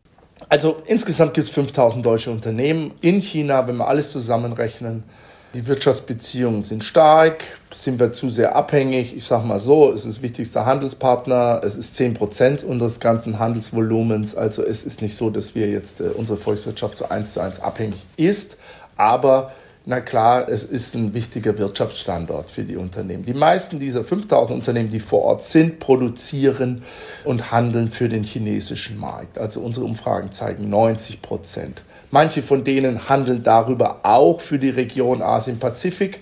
Also 0.49 0.77
insgesamt 0.85 1.33
gibt 1.33 1.47
es 1.47 1.53
5000 1.53 2.05
deutsche 2.05 2.31
Unternehmen 2.31 2.91
in 3.01 3.21
China, 3.21 3.67
wenn 3.67 3.77
wir 3.77 3.87
alles 3.87 4.11
zusammenrechnen. 4.11 5.03
Die 5.53 5.67
Wirtschaftsbeziehungen 5.67 6.63
sind 6.63 6.81
stark, 6.81 7.43
sind 7.73 7.99
wir 7.99 8.13
zu 8.13 8.29
sehr 8.29 8.55
abhängig. 8.55 9.17
Ich 9.17 9.25
sage 9.25 9.45
mal 9.45 9.59
so, 9.59 9.91
es 9.91 10.05
ist 10.05 10.21
wichtigster 10.21 10.65
Handelspartner, 10.65 11.59
es 11.65 11.75
ist 11.75 11.95
10 11.97 12.13
Prozent 12.13 12.63
unseres 12.63 13.01
ganzen 13.01 13.37
Handelsvolumens. 13.37 14.33
Also 14.33 14.63
es 14.63 14.85
ist 14.85 15.01
nicht 15.01 15.17
so, 15.17 15.29
dass 15.29 15.53
wir 15.53 15.67
jetzt 15.67 15.99
äh, 15.99 16.05
unsere 16.05 16.37
Volkswirtschaft 16.37 16.95
so 16.95 17.09
eins 17.09 17.33
zu 17.33 17.41
eins 17.41 17.59
abhängig 17.59 17.99
ist. 18.15 18.55
Aber 18.95 19.51
Na 19.83 19.99
klar, 19.99 20.47
es 20.47 20.63
ist 20.63 20.93
ein 20.93 21.15
wichtiger 21.15 21.57
Wirtschaftsstandort 21.57 22.51
für 22.51 22.63
die 22.63 22.77
Unternehmen. 22.77 23.25
Die 23.25 23.33
meisten 23.33 23.79
dieser 23.79 24.03
5000 24.03 24.55
Unternehmen, 24.55 24.91
die 24.91 24.99
vor 24.99 25.23
Ort 25.23 25.43
sind, 25.43 25.79
produzieren 25.79 26.83
und 27.23 27.51
handeln 27.51 27.89
für 27.89 28.07
den 28.07 28.23
chinesischen 28.23 28.99
Markt. 28.99 29.39
Also 29.39 29.59
unsere 29.61 29.87
Umfragen 29.87 30.31
zeigen 30.31 30.69
90 30.69 31.23
Prozent. 31.23 31.81
Manche 32.11 32.43
von 32.43 32.63
denen 32.63 33.09
handeln 33.09 33.41
darüber 33.41 34.01
auch 34.03 34.39
für 34.41 34.59
die 34.59 34.69
Region 34.69 35.23
Asien-Pazifik 35.23 36.19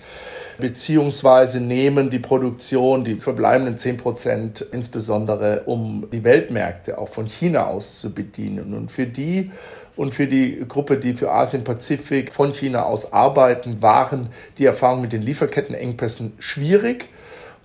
beziehungsweise 0.60 1.58
nehmen 1.58 2.10
die 2.10 2.18
Produktion, 2.18 3.04
die 3.04 3.16
verbleibenden 3.16 3.76
10 3.76 3.96
Prozent 3.96 4.60
insbesondere, 4.72 5.62
um 5.66 6.06
die 6.12 6.22
Weltmärkte 6.22 6.98
auch 6.98 7.08
von 7.08 7.26
China 7.26 7.66
aus 7.66 8.00
zu 8.00 8.12
bedienen. 8.12 8.74
Und 8.74 8.92
für 8.92 9.06
die 9.06 9.50
und 9.96 10.14
für 10.14 10.26
die 10.26 10.64
Gruppe, 10.68 10.96
die 10.96 11.14
für 11.14 11.30
Asien-Pazifik 11.30 12.32
von 12.32 12.52
China 12.52 12.84
aus 12.84 13.12
arbeiten, 13.12 13.82
waren 13.82 14.28
die 14.58 14.64
Erfahrungen 14.64 15.02
mit 15.02 15.12
den 15.12 15.22
Lieferkettenengpässen 15.22 16.32
schwierig. 16.38 17.08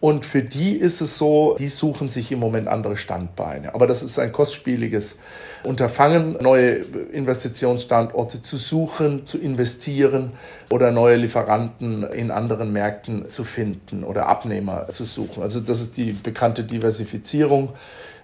Und 0.02 0.26
für 0.26 0.44
die 0.44 0.76
ist 0.76 1.02
es 1.02 1.18
so, 1.18 1.56
die 1.58 1.70
suchen 1.70 2.10
sich 2.10 2.32
im 2.32 2.40
Moment 2.40 2.68
andere 2.68 2.98
Standbeine. 2.98 3.74
Aber 3.74 3.88
das 3.88 4.04
ist 4.04 4.20
ein 4.20 4.32
kostspieliges 4.32 5.18
Unterfangen, 5.64 6.38
neue 6.42 6.86
Investitionsstandorte 7.12 8.42
zu 8.42 8.58
suchen, 8.58 9.26
zu 9.26 9.40
investieren 9.40 10.34
oder 10.70 10.92
neue 10.92 11.16
Lieferanten 11.16 12.04
in 12.04 12.30
anderen 12.30 12.72
Märkten 12.72 13.30
zu 13.30 13.44
finden 13.44 14.04
oder 14.04 14.28
Abnehmer 14.28 14.90
zu 14.90 15.06
suchen. 15.06 15.42
Also 15.42 15.60
das 15.60 15.82
ist 15.82 15.98
die 15.98 16.12
bekannte 16.12 16.66
Diversifizierung. 16.66 17.70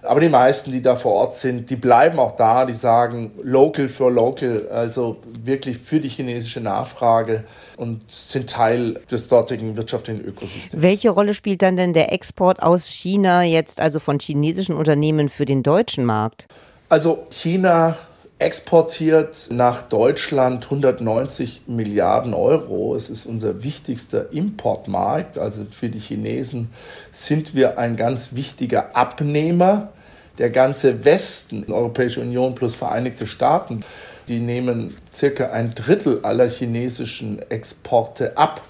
Aber 0.02 0.20
die 0.20 0.28
meisten, 0.28 0.72
die 0.72 0.82
da 0.82 0.96
vor 0.96 1.12
Ort 1.12 1.36
sind, 1.36 1.70
die 1.70 1.76
bleiben 1.76 2.18
auch 2.18 2.32
da, 2.32 2.66
die 2.66 2.74
sagen 2.74 3.30
local 3.42 3.88
for 3.88 4.10
local, 4.10 4.68
also 4.72 5.18
wirklich 5.44 5.78
für 5.78 6.00
die 6.00 6.08
chinesische 6.08 6.60
Nachfrage 6.60 7.44
und 7.76 8.02
sind 8.10 8.50
Teil 8.50 9.00
des 9.10 9.28
dortigen 9.28 9.76
wirtschaftlichen 9.76 10.24
Ökosystems. 10.24 10.82
Welche 10.82 11.10
Rolle 11.10 11.34
spielt 11.34 11.62
dann 11.62 11.76
denn 11.76 11.92
der 11.92 12.12
Export 12.12 12.62
aus 12.62 12.86
China 12.86 13.44
jetzt, 13.44 13.80
also 13.80 14.00
von 14.00 14.18
chinesischen 14.18 14.74
Unternehmen 14.74 15.28
für 15.28 15.44
den 15.44 15.62
deutschen 15.62 16.04
Markt? 16.04 16.48
Also 16.88 17.26
China 17.30 17.96
exportiert 18.42 19.48
nach 19.50 19.82
Deutschland 19.82 20.64
190 20.64 21.62
Milliarden 21.66 22.34
Euro. 22.34 22.94
Es 22.94 23.08
ist 23.08 23.26
unser 23.26 23.62
wichtigster 23.62 24.32
Importmarkt. 24.32 25.38
Also 25.38 25.64
für 25.70 25.88
die 25.88 25.98
Chinesen 25.98 26.70
sind 27.10 27.54
wir 27.54 27.78
ein 27.78 27.96
ganz 27.96 28.34
wichtiger 28.34 28.96
Abnehmer. 28.96 29.92
Der 30.38 30.50
ganze 30.50 31.04
Westen, 31.04 31.70
Europäische 31.70 32.20
Union 32.20 32.54
plus 32.54 32.74
Vereinigte 32.74 33.26
Staaten, 33.26 33.84
die 34.28 34.40
nehmen 34.40 34.96
circa 35.14 35.50
ein 35.50 35.74
Drittel 35.74 36.20
aller 36.22 36.48
chinesischen 36.48 37.40
Exporte 37.50 38.36
ab. 38.36 38.62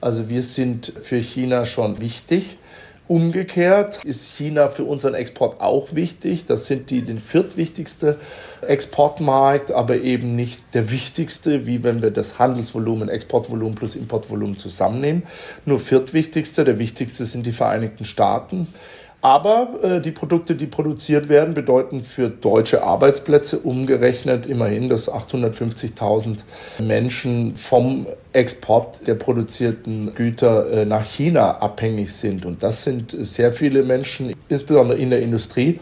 Also 0.00 0.28
wir 0.28 0.42
sind 0.42 0.92
für 1.00 1.18
China 1.18 1.66
schon 1.66 2.00
wichtig. 2.00 2.56
Umgekehrt 3.10 4.04
ist 4.04 4.36
China 4.36 4.68
für 4.68 4.84
unseren 4.84 5.14
Export 5.14 5.60
auch 5.60 5.96
wichtig. 5.96 6.44
Das 6.46 6.66
sind 6.66 6.90
die 6.90 7.02
den 7.02 7.18
viertwichtigste 7.18 8.18
Exportmarkt, 8.62 9.72
aber 9.72 9.96
eben 9.96 10.36
nicht 10.36 10.60
der 10.74 10.92
wichtigste, 10.92 11.66
wie 11.66 11.82
wenn 11.82 12.02
wir 12.02 12.12
das 12.12 12.38
Handelsvolumen, 12.38 13.08
Exportvolumen 13.08 13.74
plus 13.74 13.96
Importvolumen 13.96 14.56
zusammennehmen. 14.56 15.24
Nur 15.64 15.80
viertwichtigste, 15.80 16.62
der 16.62 16.78
wichtigste 16.78 17.26
sind 17.26 17.46
die 17.46 17.52
Vereinigten 17.52 18.04
Staaten. 18.04 18.68
Aber 19.22 19.68
äh, 19.82 20.00
die 20.00 20.12
Produkte, 20.12 20.54
die 20.54 20.66
produziert 20.66 21.28
werden, 21.28 21.52
bedeuten 21.52 22.02
für 22.02 22.30
deutsche 22.30 22.82
Arbeitsplätze 22.82 23.58
umgerechnet 23.58 24.46
immerhin, 24.46 24.88
dass 24.88 25.12
850.000 25.12 26.38
Menschen 26.78 27.54
vom 27.56 28.06
Export 28.32 29.06
der 29.06 29.16
produzierten 29.16 30.14
Güter 30.14 30.70
äh, 30.70 30.84
nach 30.86 31.04
China 31.04 31.58
abhängig 31.58 32.12
sind. 32.12 32.46
Und 32.46 32.62
das 32.62 32.84
sind 32.84 33.10
sehr 33.10 33.52
viele 33.52 33.82
Menschen, 33.82 34.34
insbesondere 34.48 34.98
in 34.98 35.10
der 35.10 35.20
Industrie. 35.20 35.80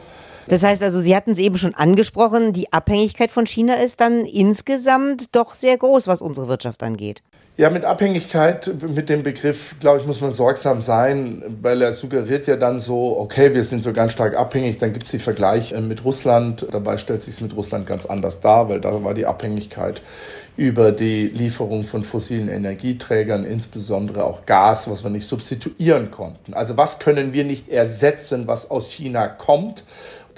Das 0.49 0.65
heißt 0.65 0.83
also, 0.83 0.99
Sie 0.99 1.15
hatten 1.15 1.33
es 1.33 1.39
eben 1.39 1.59
schon 1.59 1.75
angesprochen, 1.75 2.53
die 2.53 2.73
Abhängigkeit 2.73 3.31
von 3.31 3.47
China 3.47 3.75
ist 3.75 4.01
dann 4.01 4.25
insgesamt 4.25 5.37
doch 5.37 5.55
sehr 5.55 5.77
groß, 5.77 6.09
was 6.09 6.23
unsere 6.23 6.49
Wirtschaft 6.49 6.83
angeht. 6.83 7.23
Ja, 7.61 7.71
mit 7.71 7.85
Abhängigkeit, 7.85 8.71
mit 8.89 9.09
dem 9.09 9.25
Begriff, 9.25 9.75
glaube 9.81 9.99
ich, 9.99 10.07
muss 10.07 10.21
man 10.21 10.31
sorgsam 10.31 10.81
sein, 10.81 11.43
weil 11.61 11.83
er 11.83 11.93
suggeriert 11.93 12.47
ja 12.47 12.55
dann 12.55 12.79
so, 12.79 13.19
okay, 13.19 13.53
wir 13.53 13.65
sind 13.65 13.83
so 13.83 13.93
ganz 13.93 14.13
stark 14.13 14.37
abhängig, 14.37 14.79
dann 14.79 14.93
gibt 14.93 15.07
es 15.07 15.11
die 15.11 15.19
Vergleich 15.19 15.75
mit 15.81 16.05
Russland. 16.05 16.69
Dabei 16.71 16.99
stellt 16.99 17.25
sich 17.25 17.35
es 17.35 17.41
mit 17.41 17.57
Russland 17.57 17.85
ganz 17.85 18.07
anders 18.07 18.39
dar, 18.39 18.69
weil 18.69 18.81
da 18.81 19.03
war 19.03 19.13
die 19.13 19.27
Abhängigkeit 19.27 20.03
über 20.57 20.93
die 20.93 21.27
Lieferung 21.27 21.83
von 21.83 22.05
fossilen 22.05 22.49
Energieträgern, 22.49 23.45
insbesondere 23.45 24.23
auch 24.23 24.47
Gas, 24.47 24.89
was 24.89 25.03
wir 25.03 25.11
nicht 25.11 25.27
substituieren 25.27 26.13
konnten. 26.13 26.55
Also 26.55 26.77
was 26.77 27.01
können 27.01 27.33
wir 27.33 27.43
nicht 27.43 27.69
ersetzen, 27.69 28.47
was 28.47 28.71
aus 28.71 28.89
China 28.89 29.27
kommt? 29.27 29.83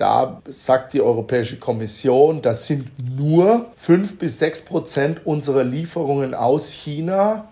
Da 0.00 0.40
sagt 0.48 0.94
die 0.94 1.02
Europäische 1.02 1.58
Kommission, 1.58 2.40
das 2.40 2.66
sind 2.66 2.86
nur 3.18 3.66
fünf 3.76 4.18
bis 4.18 4.38
sechs 4.38 4.62
Prozent 4.62 5.26
unserer 5.26 5.62
Lieferungen 5.62 6.32
aus 6.32 6.70
China, 6.70 7.48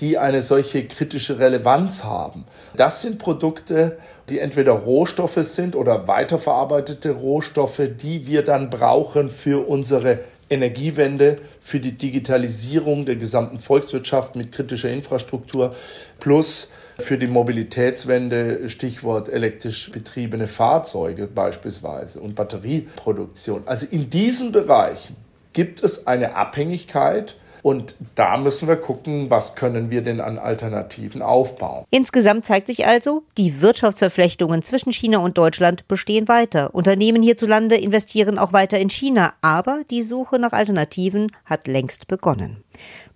die 0.00 0.18
eine 0.18 0.42
solche 0.42 0.84
kritische 0.88 1.38
Relevanz 1.38 2.02
haben. 2.02 2.44
Das 2.74 3.02
sind 3.02 3.20
Produkte, 3.20 3.98
die 4.28 4.40
entweder 4.40 4.72
Rohstoffe 4.72 5.44
sind 5.44 5.76
oder 5.76 6.08
weiterverarbeitete 6.08 7.12
Rohstoffe, 7.12 7.82
die 8.00 8.26
wir 8.26 8.42
dann 8.42 8.68
brauchen 8.68 9.30
für 9.30 9.68
unsere 9.68 10.18
Energiewende, 10.50 11.36
für 11.60 11.78
die 11.78 11.92
Digitalisierung 11.92 13.06
der 13.06 13.14
gesamten 13.14 13.60
Volkswirtschaft 13.60 14.34
mit 14.34 14.50
kritischer 14.50 14.90
Infrastruktur 14.90 15.70
plus 16.18 16.68
für 17.02 17.18
die 17.18 17.26
Mobilitätswende, 17.26 18.68
Stichwort 18.68 19.28
elektrisch 19.28 19.90
betriebene 19.90 20.48
Fahrzeuge 20.48 21.26
beispielsweise 21.26 22.20
und 22.20 22.34
Batterieproduktion. 22.34 23.62
Also 23.66 23.86
in 23.90 24.08
diesen 24.10 24.52
Bereichen 24.52 25.16
gibt 25.52 25.82
es 25.82 26.06
eine 26.06 26.34
Abhängigkeit 26.34 27.36
und 27.62 27.94
da 28.16 28.36
müssen 28.36 28.66
wir 28.66 28.76
gucken, 28.76 29.30
was 29.30 29.54
können 29.54 29.90
wir 29.90 30.02
denn 30.02 30.20
an 30.20 30.38
Alternativen 30.38 31.22
aufbauen. 31.22 31.84
Insgesamt 31.90 32.44
zeigt 32.44 32.66
sich 32.66 32.86
also, 32.86 33.22
die 33.38 33.60
Wirtschaftsverflechtungen 33.60 34.62
zwischen 34.62 34.92
China 34.92 35.18
und 35.18 35.38
Deutschland 35.38 35.86
bestehen 35.86 36.26
weiter. 36.26 36.74
Unternehmen 36.74 37.22
hierzulande 37.22 37.76
investieren 37.76 38.38
auch 38.38 38.52
weiter 38.52 38.80
in 38.80 38.90
China, 38.90 39.34
aber 39.42 39.82
die 39.90 40.02
Suche 40.02 40.40
nach 40.40 40.52
Alternativen 40.52 41.30
hat 41.44 41.68
längst 41.68 42.08
begonnen. 42.08 42.64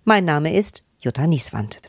Mein 0.05 0.23
Name 0.23 0.55
ist 0.55 0.85
Jutta 0.99 1.27
Nieswand. 1.27 1.81